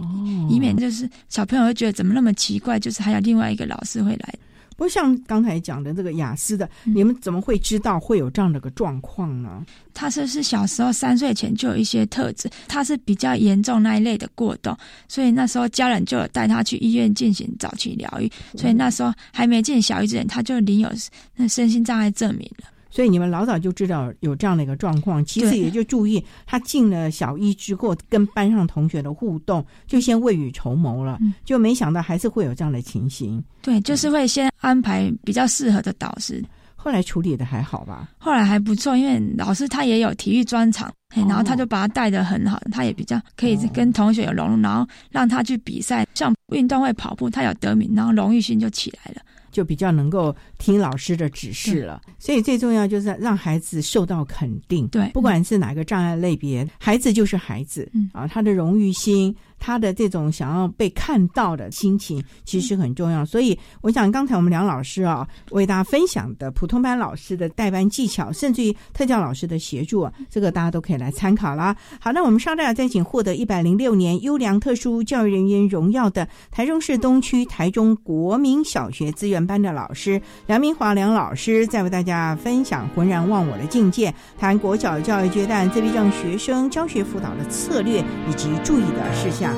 [0.49, 4.33] 以免就是小朋友会觉得怎么那么奇怪，就是还有另外一个老师会来。
[4.81, 9.63] 不像刚才讲的这个雅思的，你们怎么会知道会有这样的个状况呢？
[9.93, 14.75] 他是是小时候三岁前就有一些特质，他是比较严重那一类的过动，
[15.07, 20.89] 所以那时候家人就有带他去医院进行早期疗愈，所以那时候还没进小医之前，他就领有
[21.35, 22.67] 那身心障碍证明了。
[22.91, 33.43] 所以你们老早就知道有这样的一个状况，其实也就注意他进了小一之后跟班上同学的互动，就先未雨绸缪了，就没想到还是会有这样的情形。
[33.61, 36.43] 对，就是会先安排比较适合的导师。
[36.75, 38.09] 后来处理的还好吧？
[38.17, 49.21] 后来还不错，因为老师他也有体育专长，然后他就把他带的很好，他也比较可以跟同学有融入，然后让他去比赛，像运动会跑步，他有得名，然后荣誉心就起来了。
[49.51, 54.87] 就比较能够听老师的指示了，所以最重要就是让孩子受到肯定。
[54.87, 63.25] 对，不管是哪个障碍类别，孩子就是孩子，嗯啊，他的荣誉心、他的这种想要被看到的心情，其实很重要。
[63.25, 71.75] 所以，我想刚才我们梁老师啊，为大家分享的普通班老师的代班技巧，甚至于特教老师的协助，这个大家都可以来参考啦。
[71.99, 89.53] 好，那我们稍待再请获得一百零六年优良特殊教育人员荣耀的台中市东区台中国民小学资源班的老师梁明华梁老师，在为大家分享浑然忘我的境界，谈国小教育阶段自闭症学生教学辅导的策略以及注意的事项。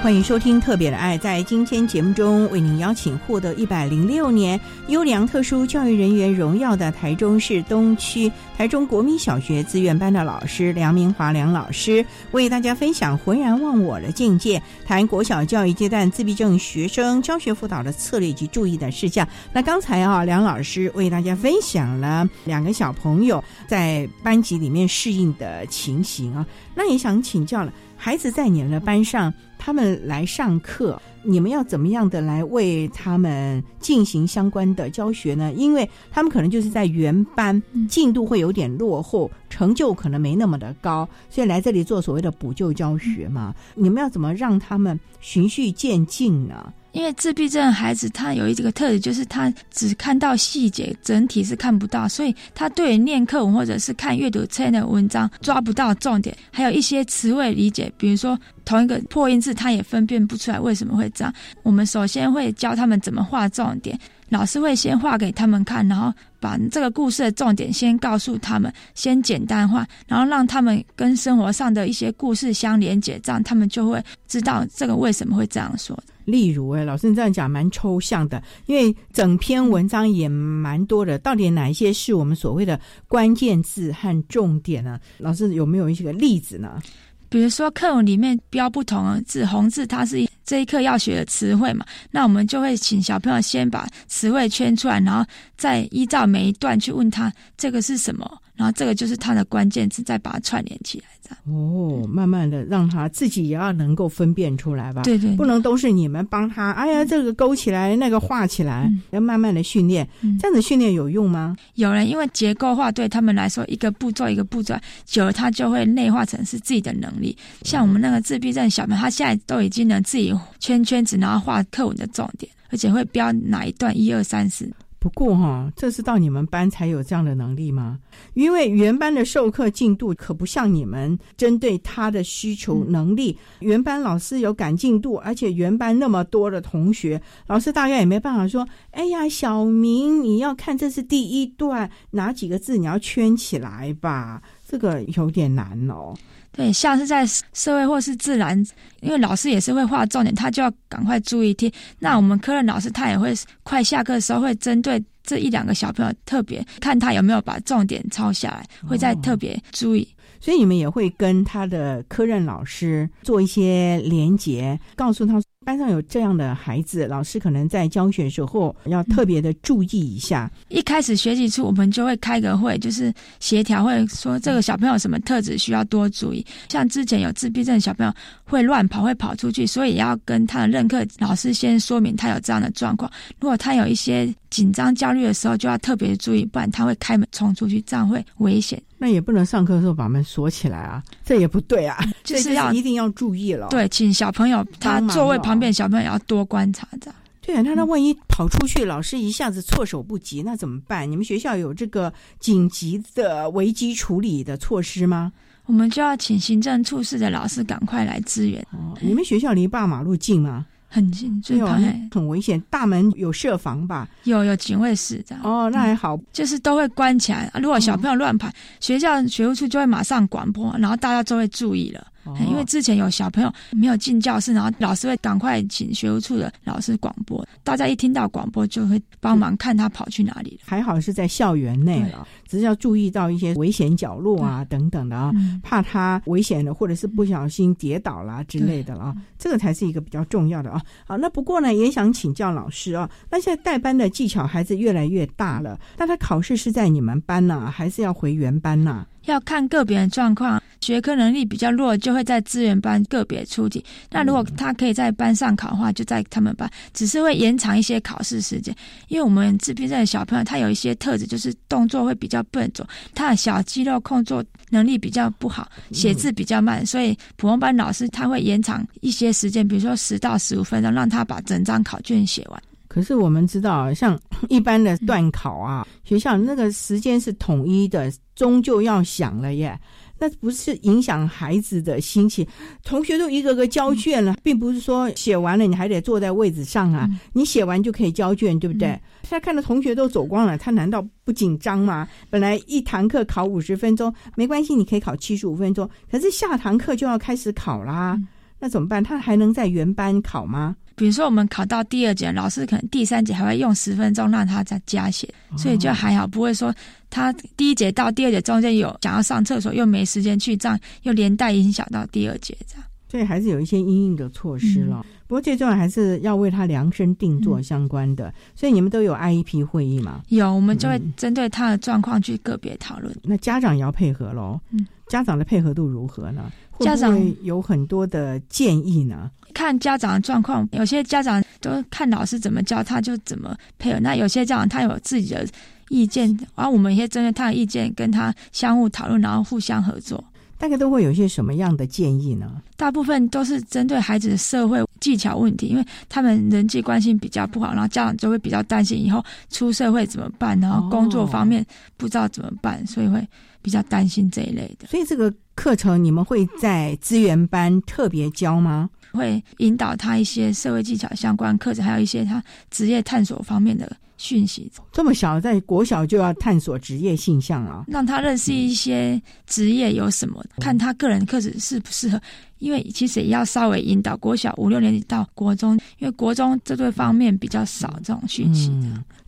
[0.00, 1.18] 欢迎收听《特别的爱》。
[1.20, 19.26] 在今天节目中，为您邀请获得一百零六年优良特殊教育人员荣耀的台中市东区台中国民小学资源班的老师梁明华梁老师，为大家分享浑然忘我的境界，谈国小教育阶段自闭症学生教学辅导的策略及注意的事项。
[19.52, 29.30] 那刚才啊，梁老师为大家分享了两个小朋友在班级里面适应的情形啊，那也想请教了，孩子在你们的班上。
[29.60, 35.52] 他们来上课，你们要怎么样的来为他们进行相关的教学呢？
[35.52, 43.52] 因为他们可能就是在原班进度会有点落后，成就可能没那么的高，所以来这里做所谓的补救教学嘛。
[43.74, 46.72] 你们要怎么让他们循序渐进呢？
[46.92, 61.32] 因为自闭症孩子他有一个特质，就是他只看到细节，整体是看不到，所以他对念课文或者是看阅读册的文章抓不到重点，还有一些词汇理解，比如说同一个破音字，他也分辨不出来为什么会这样。
[61.62, 63.96] 我们首先会教他们怎么画重点，
[64.30, 75.96] 老师会先画给他们看，然后把这个故事的重点先告诉他们，先简单化，然后让他们跟生活上的一些故事相连接，这样他们就会知道这个为什么会这样说。
[76.28, 85.00] 例如，哎，老师你这样讲蛮抽象的，因为整篇文章也蛮多的，到底哪一些是我们所谓的关键字和重点呢？
[85.16, 86.82] 老师有没有一些个例子呢？
[87.30, 95.24] 比如说课文里面标不同的字，红字它是这一课要学的词汇嘛，那我们就会请小朋友先把词汇圈出来，然后
[95.56, 98.38] 再依照每一段去问他这个是什么。
[98.58, 105.02] 然后这个就是它的关键词，再把它串联起来，这样哦，慢慢的让他自己也要能够分辨出来吧。
[105.02, 106.72] 对对，不能都是你们帮他。
[106.72, 110.06] 哎呀，这个勾起来，那个画起来，要慢慢的训练。
[110.40, 111.56] 这样子训练有用吗？
[111.74, 114.74] 有人因为结构化对他们来说，一个步骤一个步骤，
[115.06, 117.36] 久了他就会内化成是自己的能力。
[117.62, 124.68] 像我们那个自闭症小朋友，他现在都已经能自己圈圈子，然后画课文的重点，而且会标哪一段一二三四。
[125.00, 128.00] 不过哈，这是到你们班才有这样的能力吗？
[128.34, 146.12] 因为原班的授课进度可不像你们针对他的需求能力，原班老师有赶进度，而且原班那么多的同学，老师大概也没办法说，哎呀，小明你要看这是第一段哪几个字你要圈起来吧，这个有点难哦。
[146.58, 148.58] 对，像是在社会或是自然，
[149.00, 151.70] 因为老师也是会画重点，他就要赶快注意听。
[152.00, 153.32] 那我们科任老师他也会
[153.62, 160.06] 快下课的时候会针对这一两个小朋友特别看他有没有把重点抄下来，会再特别注意。
[160.40, 170.50] 所以你们也会跟他的科任老师做一些连结，告诉他班上有这样的孩子，老师可能在教学时候要特别的注意一下。
[170.68, 176.42] 一开始学习初，我们就会开个会，就是协调会，说这个小朋友什么特质需要多注意。
[176.70, 178.10] 像之前有自闭症小朋友
[178.44, 183.12] 会乱跑，会跑出去，所以要跟他的任课老师先说明他有这样的状况。
[183.38, 188.82] 如果他有一些紧张、焦虑的时候，就要特别注意，不然他会开门冲出去，这样会危险。
[189.00, 193.68] 那也不能上课的时候把门锁起来啊，这也不对啊，就是要一定要注意了。
[193.68, 197.14] 对，请小朋友他座位旁边小朋友要多观察这样。
[197.40, 201.10] 对啊，那他万一跑出去，老师一下子措手不及，那怎么办？
[201.10, 205.32] 你们学校有这个紧急的危机处理的措施吗？
[205.64, 208.60] 我们就要请行政处室的老师赶快来支援。
[208.72, 210.66] 哦，你们学校离大马路近吗？
[210.90, 211.66] 很近，有
[212.10, 212.58] 很危险。
[212.70, 214.08] 大门有设防吧？
[214.24, 215.44] 有有警卫室这样。
[215.44, 217.50] 哦，那还好，就是都会关起来。
[217.62, 218.50] 如果小朋友乱跑，
[218.80, 222.06] 学校学务处就会马上广播，然后大家就会注意了。
[222.48, 230.58] 因为之前有小朋友没有进教室，然后老师会赶快请学务处的老师广播，大家一听到广播就会帮忙看他跑去哪里。
[230.64, 240.82] 还好是在校园内了，只是要注意到一些危险角落啊等等的啊，怕他危险的或者是不小心跌倒啦之类的啊，这个才是一个比较重要的啊。
[241.06, 249.06] 好，那不过呢，也想请教老师啊，那现在代班的技巧孩子越来越大了，那他考试是在你们班呢，还是要回原班呢？
[249.24, 253.84] 要看个别的状况，学科能力比较弱，就会在资源班个别出题。
[254.10, 258.74] 那如果他可以在班上考的话，就在他们班，只是会延长一些考试时间。
[259.08, 272.62] 因为我们自闭症的小朋友，他有一些特质，就是动作会比较笨拙，他的小肌肉控作能力比较不好，写字比较慢，所以普通班老师他会延长一些时间，比如说十到十五分钟，让他把整张考卷写完。
[272.88, 274.18] 可是我们知道，像
[274.48, 279.78] 一般的段考啊，学校那个时间是统一的，终究要想了耶。
[280.18, 282.46] 那不是影响孩子的心情，
[282.84, 288.98] 同学都一个个交卷了，并不是说写完了你还得坐在位子上啊，你写完就可以交卷，对不对？
[289.22, 292.08] 他看到同学都走光了，他难道不紧张吗？
[292.30, 298.18] 本来一堂课考五十分钟，没关系，你可以考七十五分钟，可是下堂课就要开始考啦，
[298.58, 299.02] 那怎么办？
[299.02, 300.74] 他还能在原班考吗？
[300.98, 306.74] 比如说，我们考到第二节，老师可能第三节还会用十分钟让他再加写，所以就还好，不会说
[307.08, 312.84] 他第一节到第二节中间有想要上厕所又没时间去，这样又连带影响到第二节这样。
[313.08, 315.04] 所以还是有一些应应的措施了。
[315.26, 318.32] 不过最重要还是要为他量身定做相关的。
[318.54, 320.22] 所以你们都有 IEP 会议吗？
[320.28, 323.14] 有，我们就会针对他的状况去个别讨论。
[323.22, 324.60] 那家长也要配合喽。
[324.70, 326.50] 嗯，家长的配合度如何呢？
[326.80, 329.30] 家长有很多的建议呢。
[329.52, 333.98] 看家长的状况，有些家长都看老师怎么教，他就怎么配合。
[333.98, 335.44] 那有些家长他有自己的
[335.88, 340.22] 意见，然后我们也针对他的意见跟他相互讨论，然后互相合作。
[340.58, 342.60] 大概都会有一些什么样的建议呢？
[342.76, 351.64] 大部分都是针对孩子的社会技巧问题，因为他们人际关系比较不好，然后家长就会比较担心以后出社会怎么办，然后工作方面
[351.96, 353.26] 不知道怎么办，所以会
[353.62, 354.88] 比较担心这一类的。
[354.88, 358.90] 所以这个课程你们会在资源班特别教吗？
[359.12, 364.70] 会引导他一些社会技巧相关课程，还有一些他职业探索方面的讯息。
[364.92, 372.20] 这么小，在国小就要探索职业性向了，让他认识一些职业有什么，看他个人特质适不适合。
[372.58, 378.72] 因为其实也要稍微引导国小五六年级到国中，因为国中这对方面比较少这种讯息，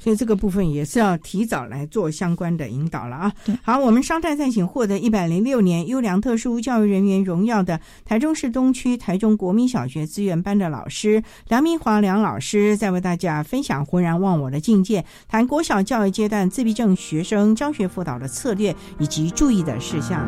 [0.01, 3.33] 所以这个部分也是要提早来做相关的引导了啊。
[3.63, 20.27] 好，我们商代再请获得一百零六年优良特殊教育人员荣耀的台中市东区台中国民小学资源班的老师梁明华梁老师，在为大家分享浑然忘我的境界，谈国小教育阶段自闭症学生教学辅导的策略以及注意的事项。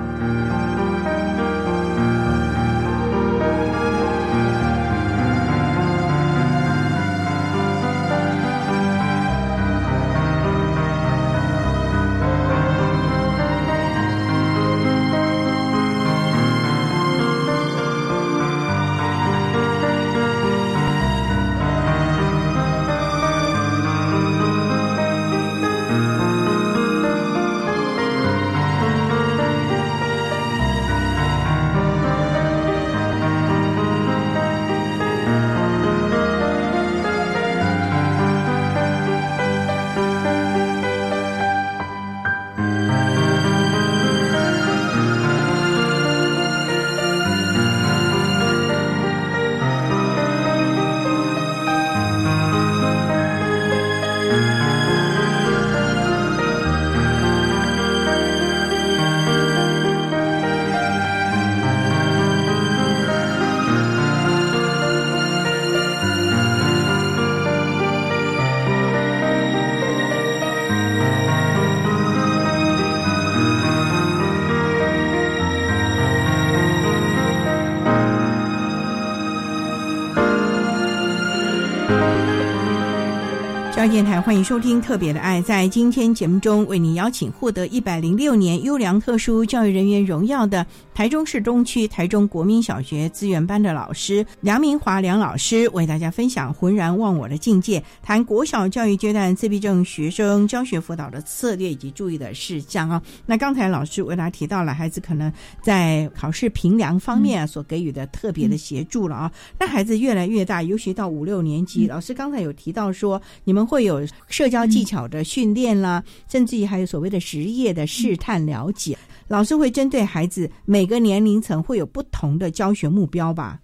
[83.83, 85.41] 教电台欢迎收听《特别的爱》。
[85.43, 90.65] 在今天节目中，为您邀请获得一百零六年优良特殊教育人员荣耀的
[90.95, 103.03] 台中市东区台中国民小学资源班的老师梁明华梁老师，为大家分享浑然忘我的境界，谈国小教育阶段自闭症学生教学辅导的策略以及注意的事项啊。
[103.27, 109.33] 那刚才老师为大家提到了孩子可能在考试评量方面所给予的特别的协助了啊。
[109.59, 113.67] 那孩子越来越大，尤其到五六年级，老师刚才有提到说你们。
[113.73, 118.97] 会有社交技巧的训练啦，甚至于还有所谓的职业的试探了解。
[119.29, 123.59] 老师会针对孩子每个年龄层会有不同的教学目标吧？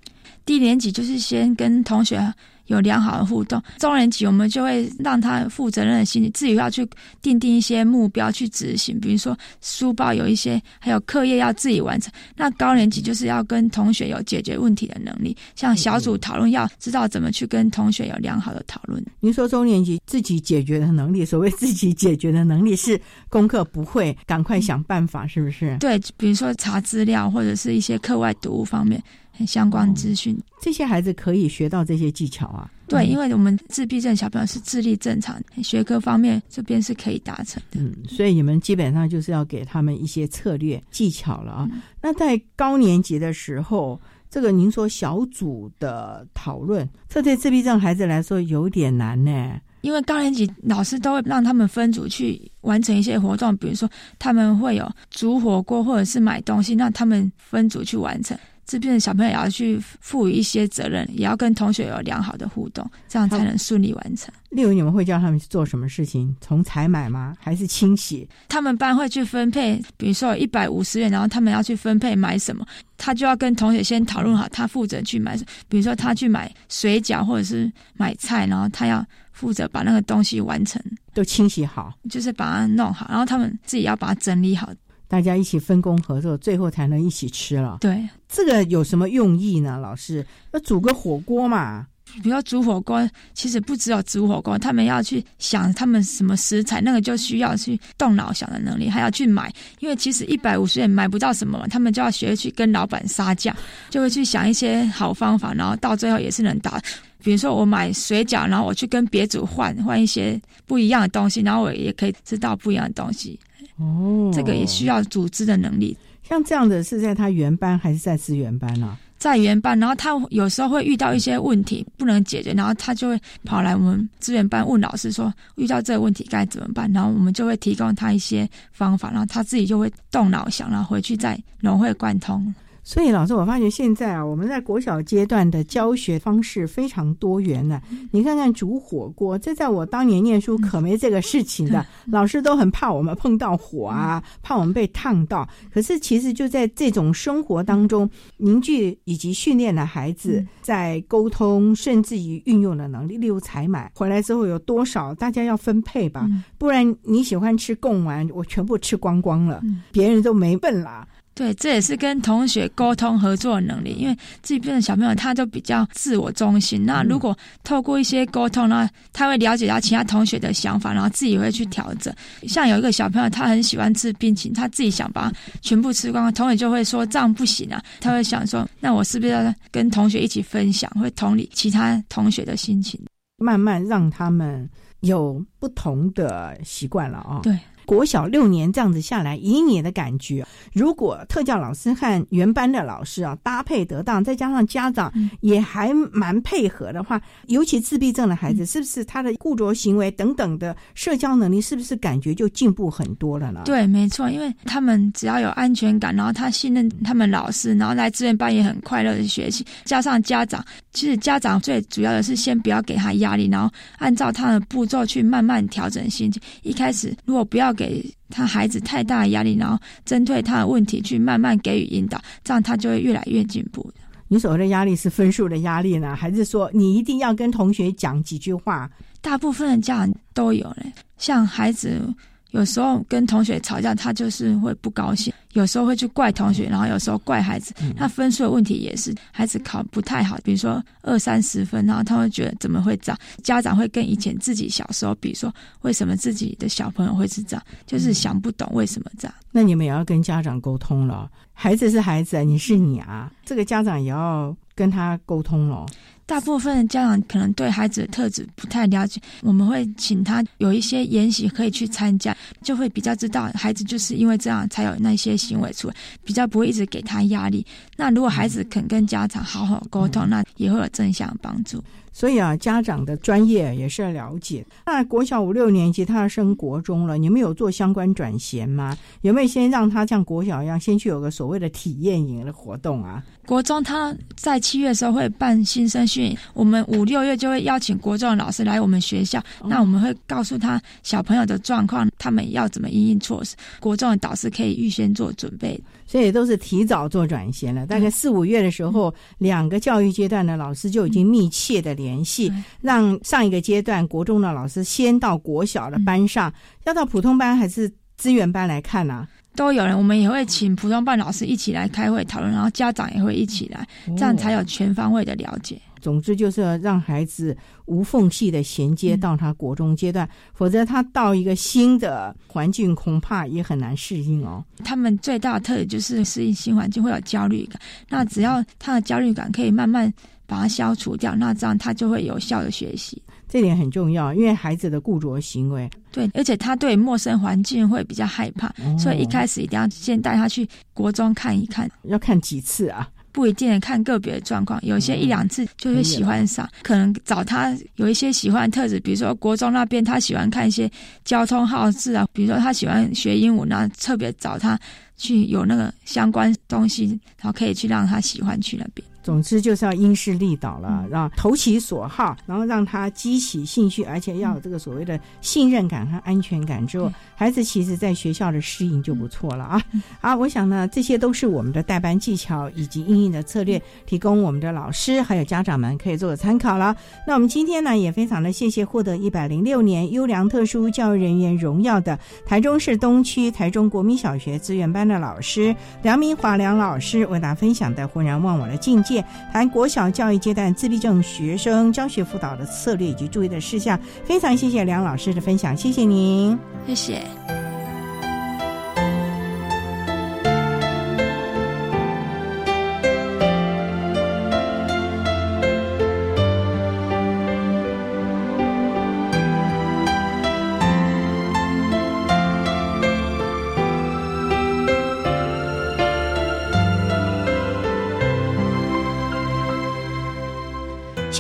[0.45, 2.33] 低年级就是先跟同学。
[2.69, 6.89] 有良好的互动，中年级我们就会让他负责任的心理，自己要去
[7.21, 8.99] 定定一些目标去执行。
[9.01, 12.13] 比如说书包有一些，还有课业要自己完成。
[12.37, 19.05] 那高年级就是要跟同学有解决问题的能力，像小组讨论，要知道怎么去跟同学有良好的讨论。
[19.21, 25.77] 您说中年级自己解决的能力，所谓自己解决的能力是功课不会，赶快想办法，是不是？
[25.79, 29.03] 对，比如说查资料或者是一些课外读物方面。
[29.47, 32.71] 相关资讯，这些孩子可以学到这些技巧啊。
[32.87, 37.81] 对，因为我们自闭症小朋友是智力正常，学科方面这边是可以达成的。
[37.81, 41.69] 嗯，所以你们基本上就是要给他们一些策略技巧了啊。
[42.01, 49.61] 那在高年级的时候，这个您说小组的讨论，这对自闭症孩子来说有点难呢。
[49.83, 58.37] 因为高年级老师都会让他们分组去完成一些活动，比如说他们会有煮火锅或者是买东西，让他们分组去完成。
[58.69, 64.33] 自闭症小朋友也要去赋予一些责任，也要跟同学有良好的互动，这样才能顺利完成。
[64.51, 66.37] 例如，你们会叫他们去做什么事情？
[66.39, 67.35] 从采买吗？
[67.41, 68.29] 还是清洗？
[68.47, 72.67] 他们班会去分配，比如说有一百五十元，然后他们要去分配买什么，
[72.99, 75.35] 他就要跟同学先讨论好，他负责去买。
[75.67, 79.03] 比如说，他去买水饺或者是买菜，然后他要
[79.33, 80.83] 负责把那个东西完成，
[81.15, 84.71] 都清洗好，就是把它弄好，然后他们自己要把它整理好。
[85.09, 87.79] 大家一起分工合作，最后才能一起吃了。
[87.81, 89.79] 对，这个有什么用意呢？
[89.79, 91.87] 老师，要煮个火锅嘛？
[92.23, 99.53] 比如煮火锅，其实不只有煮火锅，他们要去想他们什么食材，那个就需要去动脑想的能力，还要去买。
[99.81, 103.55] 因为其实一百五十元买不到什么，他们就要学去跟老板杀价，
[103.91, 106.81] 就会去想一些好方法，然后到最后也是能打。
[107.23, 113.39] 比如说我买水饺，然后我去跟别组换换一些不一样的东西，然后我也可以知道不一样的东西。
[113.79, 115.97] 哦，这个也需要组织的能力。
[116.29, 118.99] 像这样的是在他原班还是在资源班呢？
[119.17, 132.55] 在原班，然后他有时候会遇到一些问题不能解决，然后他就会跑来我们资源班问老师说遇到这个问题该怎么办，然后我们就会提供他一些方法，然后他自己就会动脑想，然后回去再融会贯通。
[132.89, 137.83] 所以，老师，我发觉现在啊，我们在国小阶段的教学方式非常多元呢。
[138.11, 145.47] 你看看煮火锅，这在我当年念书可没这个事情的， 老师都很怕我们碰到火啊，怕我们被烫到。
[145.71, 148.09] 可是，其实就在这种生活当中
[148.39, 153.19] 凝聚以及训练了孩子在沟通，甚至于运用的能力。
[153.19, 156.27] 例如采买回来之后有多少，大家要分配吧，
[156.57, 159.61] 不然你喜欢吃贡丸，我全部吃光光了，
[159.93, 161.07] 别人都没份啦。
[161.39, 166.85] 对，这也是跟同学沟通合作能力，因为自闭症小朋友他就比较自我中心。
[166.85, 172.13] 那如果透过一些沟通呢，他会了解到其他同学的想法，然后自己会去调整。
[172.43, 175.33] 像有一个小朋友，他很喜欢吃冰淇淋，他自己想把
[175.63, 177.81] 全部吃光，同学就会说这样不行啊。
[178.01, 183.01] 他会想说，那我是不是要跟同学一起分享，会同理其他同学的心情，
[183.37, 184.69] 慢慢让他们
[185.03, 187.39] 有不同的习惯了啊？
[187.45, 187.57] 对。
[187.89, 195.11] 国小六年这样子下来，以你的感觉，如果特教老师和原班的老师啊搭配得当，再加上家长
[195.41, 203.63] 也还蛮配合的话，尤其自闭症的孩子，是不是他的固着行为等等的社交能力，是不是感觉就进步很多了呢？
[203.65, 210.63] 对，没错，因为他们只要有安全感，然后他信任他们老师，然后来志愿班也很快乐的学习，加上家长，
[210.93, 216.43] 其实家长最主要的是先不要给他压力，然后按照他的步骤去慢慢调整心情。
[216.61, 217.75] 一开始如果不要。
[217.79, 224.01] 给他孩子太大的压力，然后针对他的问题去慢慢给予引导，这样他就会越来越进步的。
[224.27, 228.91] 你所谓的压力是分数的压力呢，还是说你一定要跟同学讲几句话？
[229.21, 232.03] 大部分的家长都有嘞，像孩子。
[232.51, 237.75] 有时候跟同学吵架，他就是会不高兴；有时候会去怪同学，然后有时候怪孩子。
[237.97, 243.19] 他分数的问题也是孩子考不太好，比如说二三十分，然后他会觉得怎么会这样？
[243.43, 249.35] 家长会跟以前自己小时候比如，说为什么自己的小朋友会是这样，就是想不懂为什么这样。
[249.53, 255.85] 那你们也要跟家长沟通了，孩子是孩子，你是你啊，这个家长也要跟他沟通了。
[256.29, 267.65] 大部分的家长可能对孩子的特质不太了解，我们会请他有一些研习可以去参加，就会比较知道孩子就是因为这样才有那些行为出来，比较不会一直给他压力。
[267.97, 271.83] 那如果孩子肯跟家长好好沟通，那也会有正向帮助。
[272.19, 274.67] 所以啊，家长的专业也是要了解。
[274.85, 278.99] 那国小五六年级，他要升国中了，你们有做相关转衔吗？
[279.21, 283.23] 有没有先让他像国小一样，先去有个所谓的体验营的活动啊？
[283.47, 295.81] 国中他在七月的时候会办新生训，我们五六月就会邀请国中的老师来我们学校，那我们会告诉他小朋友的状况，他们要怎么应应措施，国中的导师可以预先做准备。
[296.09, 302.51] 所以都是提早做转型了，大概四五月的时候，两个教育阶段的老师就已经密切的联系，
[302.81, 306.51] 让上一个阶段国中的老师先到国小的班上，
[306.87, 309.29] 要到普通班还是资源班来看呢？
[309.55, 313.87] 都有人，我们也会请普通班老师一起来开会讨论，然后家长也会一起来，
[314.17, 315.79] 这样才有全方位的了解。
[316.01, 324.65] 总之就是要让孩子无缝隙的衔接到他国中阶段，否则他到一个新的环境恐怕也很难适应哦。
[324.85, 330.13] 他们最大的特点就是适应新环境会有焦虑感，那只要他的焦虑感可以慢慢
[330.47, 333.23] 把它消除掉，那这样他就会有效的学习。
[333.51, 341.91] 这点很重要，因为孩子的固着行为，对，而且他对陌生环境会比较害怕，所以一开始一定要先带他去国中看一看。
[342.03, 343.09] 要看几次啊？
[343.39, 346.69] 不一定看个别的状况，有些一两次就会喜欢上。
[346.83, 350.91] 可能找他有一些喜欢的特质，比如说国中那边他喜欢看一些
[351.25, 354.77] 交通号志啊，比如说他喜欢学英文，那特别找他
[355.17, 357.07] 去有那个相关东西，
[357.41, 359.07] 然后可以去让他喜欢去那边。
[359.29, 369.83] 总之就是要因势利导了，让投其所好，然后让他激起兴趣，而且要有这个所谓的信任感和安全感之后，孩子其实在学校的适应就不错了啊。
[370.19, 376.97] 好，我想呢，这些都是我们的代班技巧以及应用的策略，提供我们的老师还有家长们可以做个参考了。
[377.27, 389.18] 那我们今天呢，也非常的谢谢获得一百零六年优良特殊教育人员荣耀的台中市东区台中国民小学资源班的老师梁明华梁老师，为大家分享的浑然忘我的境界。
[389.53, 397.58] 谈国小教育阶段自闭症学生教学辅导的策略以及注意的事项，非常谢谢梁老师的分享，谢谢您，谢谢。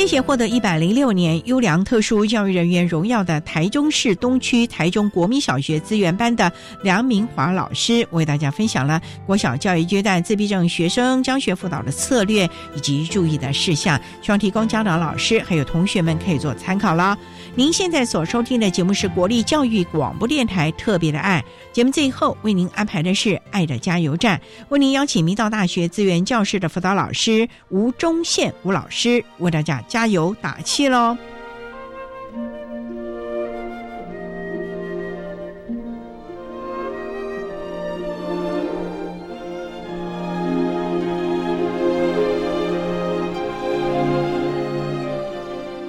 [0.09, 6.50] 谢谢获得一百零六年优良特殊教育人员荣耀的台中市东区台中国民小学资源班的
[6.82, 17.14] 梁明华老师，为大家分享了国小教育阶段自闭症学生教学辅导的策略以及注意的事项，希望提供家长、老师还有同学们可以做参考了。
[17.54, 24.40] 您现在所收听的节目是国立教育广播电台特别的爱节目，最后为您安排的是爱的加油站，
[24.70, 29.84] 为您邀请明道大学资源教室的辅导老师吴忠宪吴老师为大家。
[29.97, 31.16] 加加油打气喽！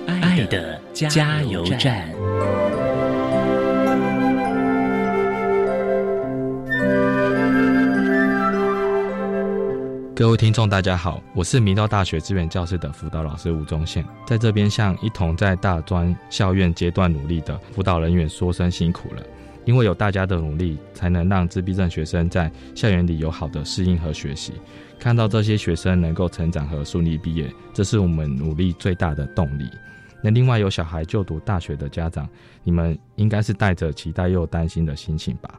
[0.07, 2.18] 爱的加油站。
[10.19, 19.23] 各位听众，大家好，我是明道大学资源教室的辅导老师吴宗宪，在这边向一同在大专校院阶段努力的辅导人员说声辛苦了。
[19.63, 24.51] 因为有大家的努力，才能让自闭症学生在校园里有好的适应和学习。
[24.99, 29.69] 看到这些学生能够成长和顺利毕业，这是我们努力最大的动力。
[30.21, 32.27] 那另外有小孩就读大学的家长，
[32.61, 35.49] 你们应该是带着期待又担心的心情吧？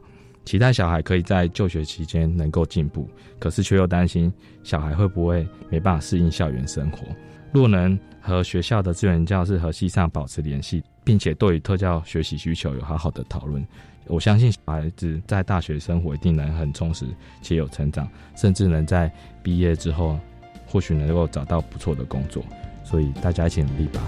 [0.43, 4.31] 期待小孩可以在就学期间能够进步，可是却又担心
[4.63, 6.99] 小孩会不会没办法适应校园生活。
[7.51, 13.65] 若能和学校的资源教室和系上保持联系，并且对于特教学习需求有好好的讨论，
[14.07, 17.05] 我相信小孩子在大学生活一定能很充实
[17.41, 19.11] 且有成长，甚至能在
[19.43, 20.17] 毕业之后
[20.65, 22.43] 或许能够找到不错的工作。
[22.83, 24.01] 所以大家一起努力吧。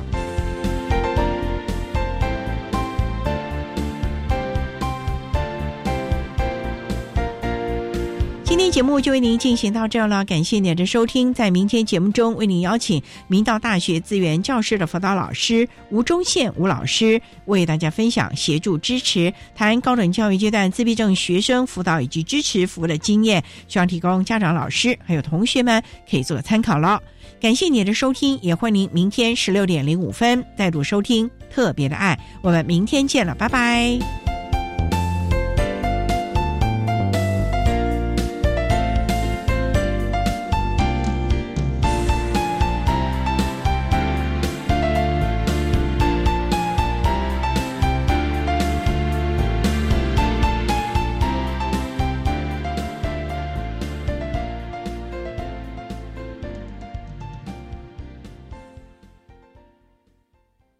[8.53, 11.33] 今天节目就为您进行到这儿了，感谢您的收听。
[11.33, 27.01] 在明天节目中，为您邀请明道大学资源教师的辅导老师吴忠宪吴老师，为大家分享协助支持谈高等教育阶段自闭症学生辅导以及支持服务的经验，希望提供家长、老师还有同学们可以做参考了。
[27.41, 32.19] 感谢您的收听，也欢迎您明天十六点零五分再度收听特别的爱。
[32.43, 34.22] 我们明天见了，拜拜。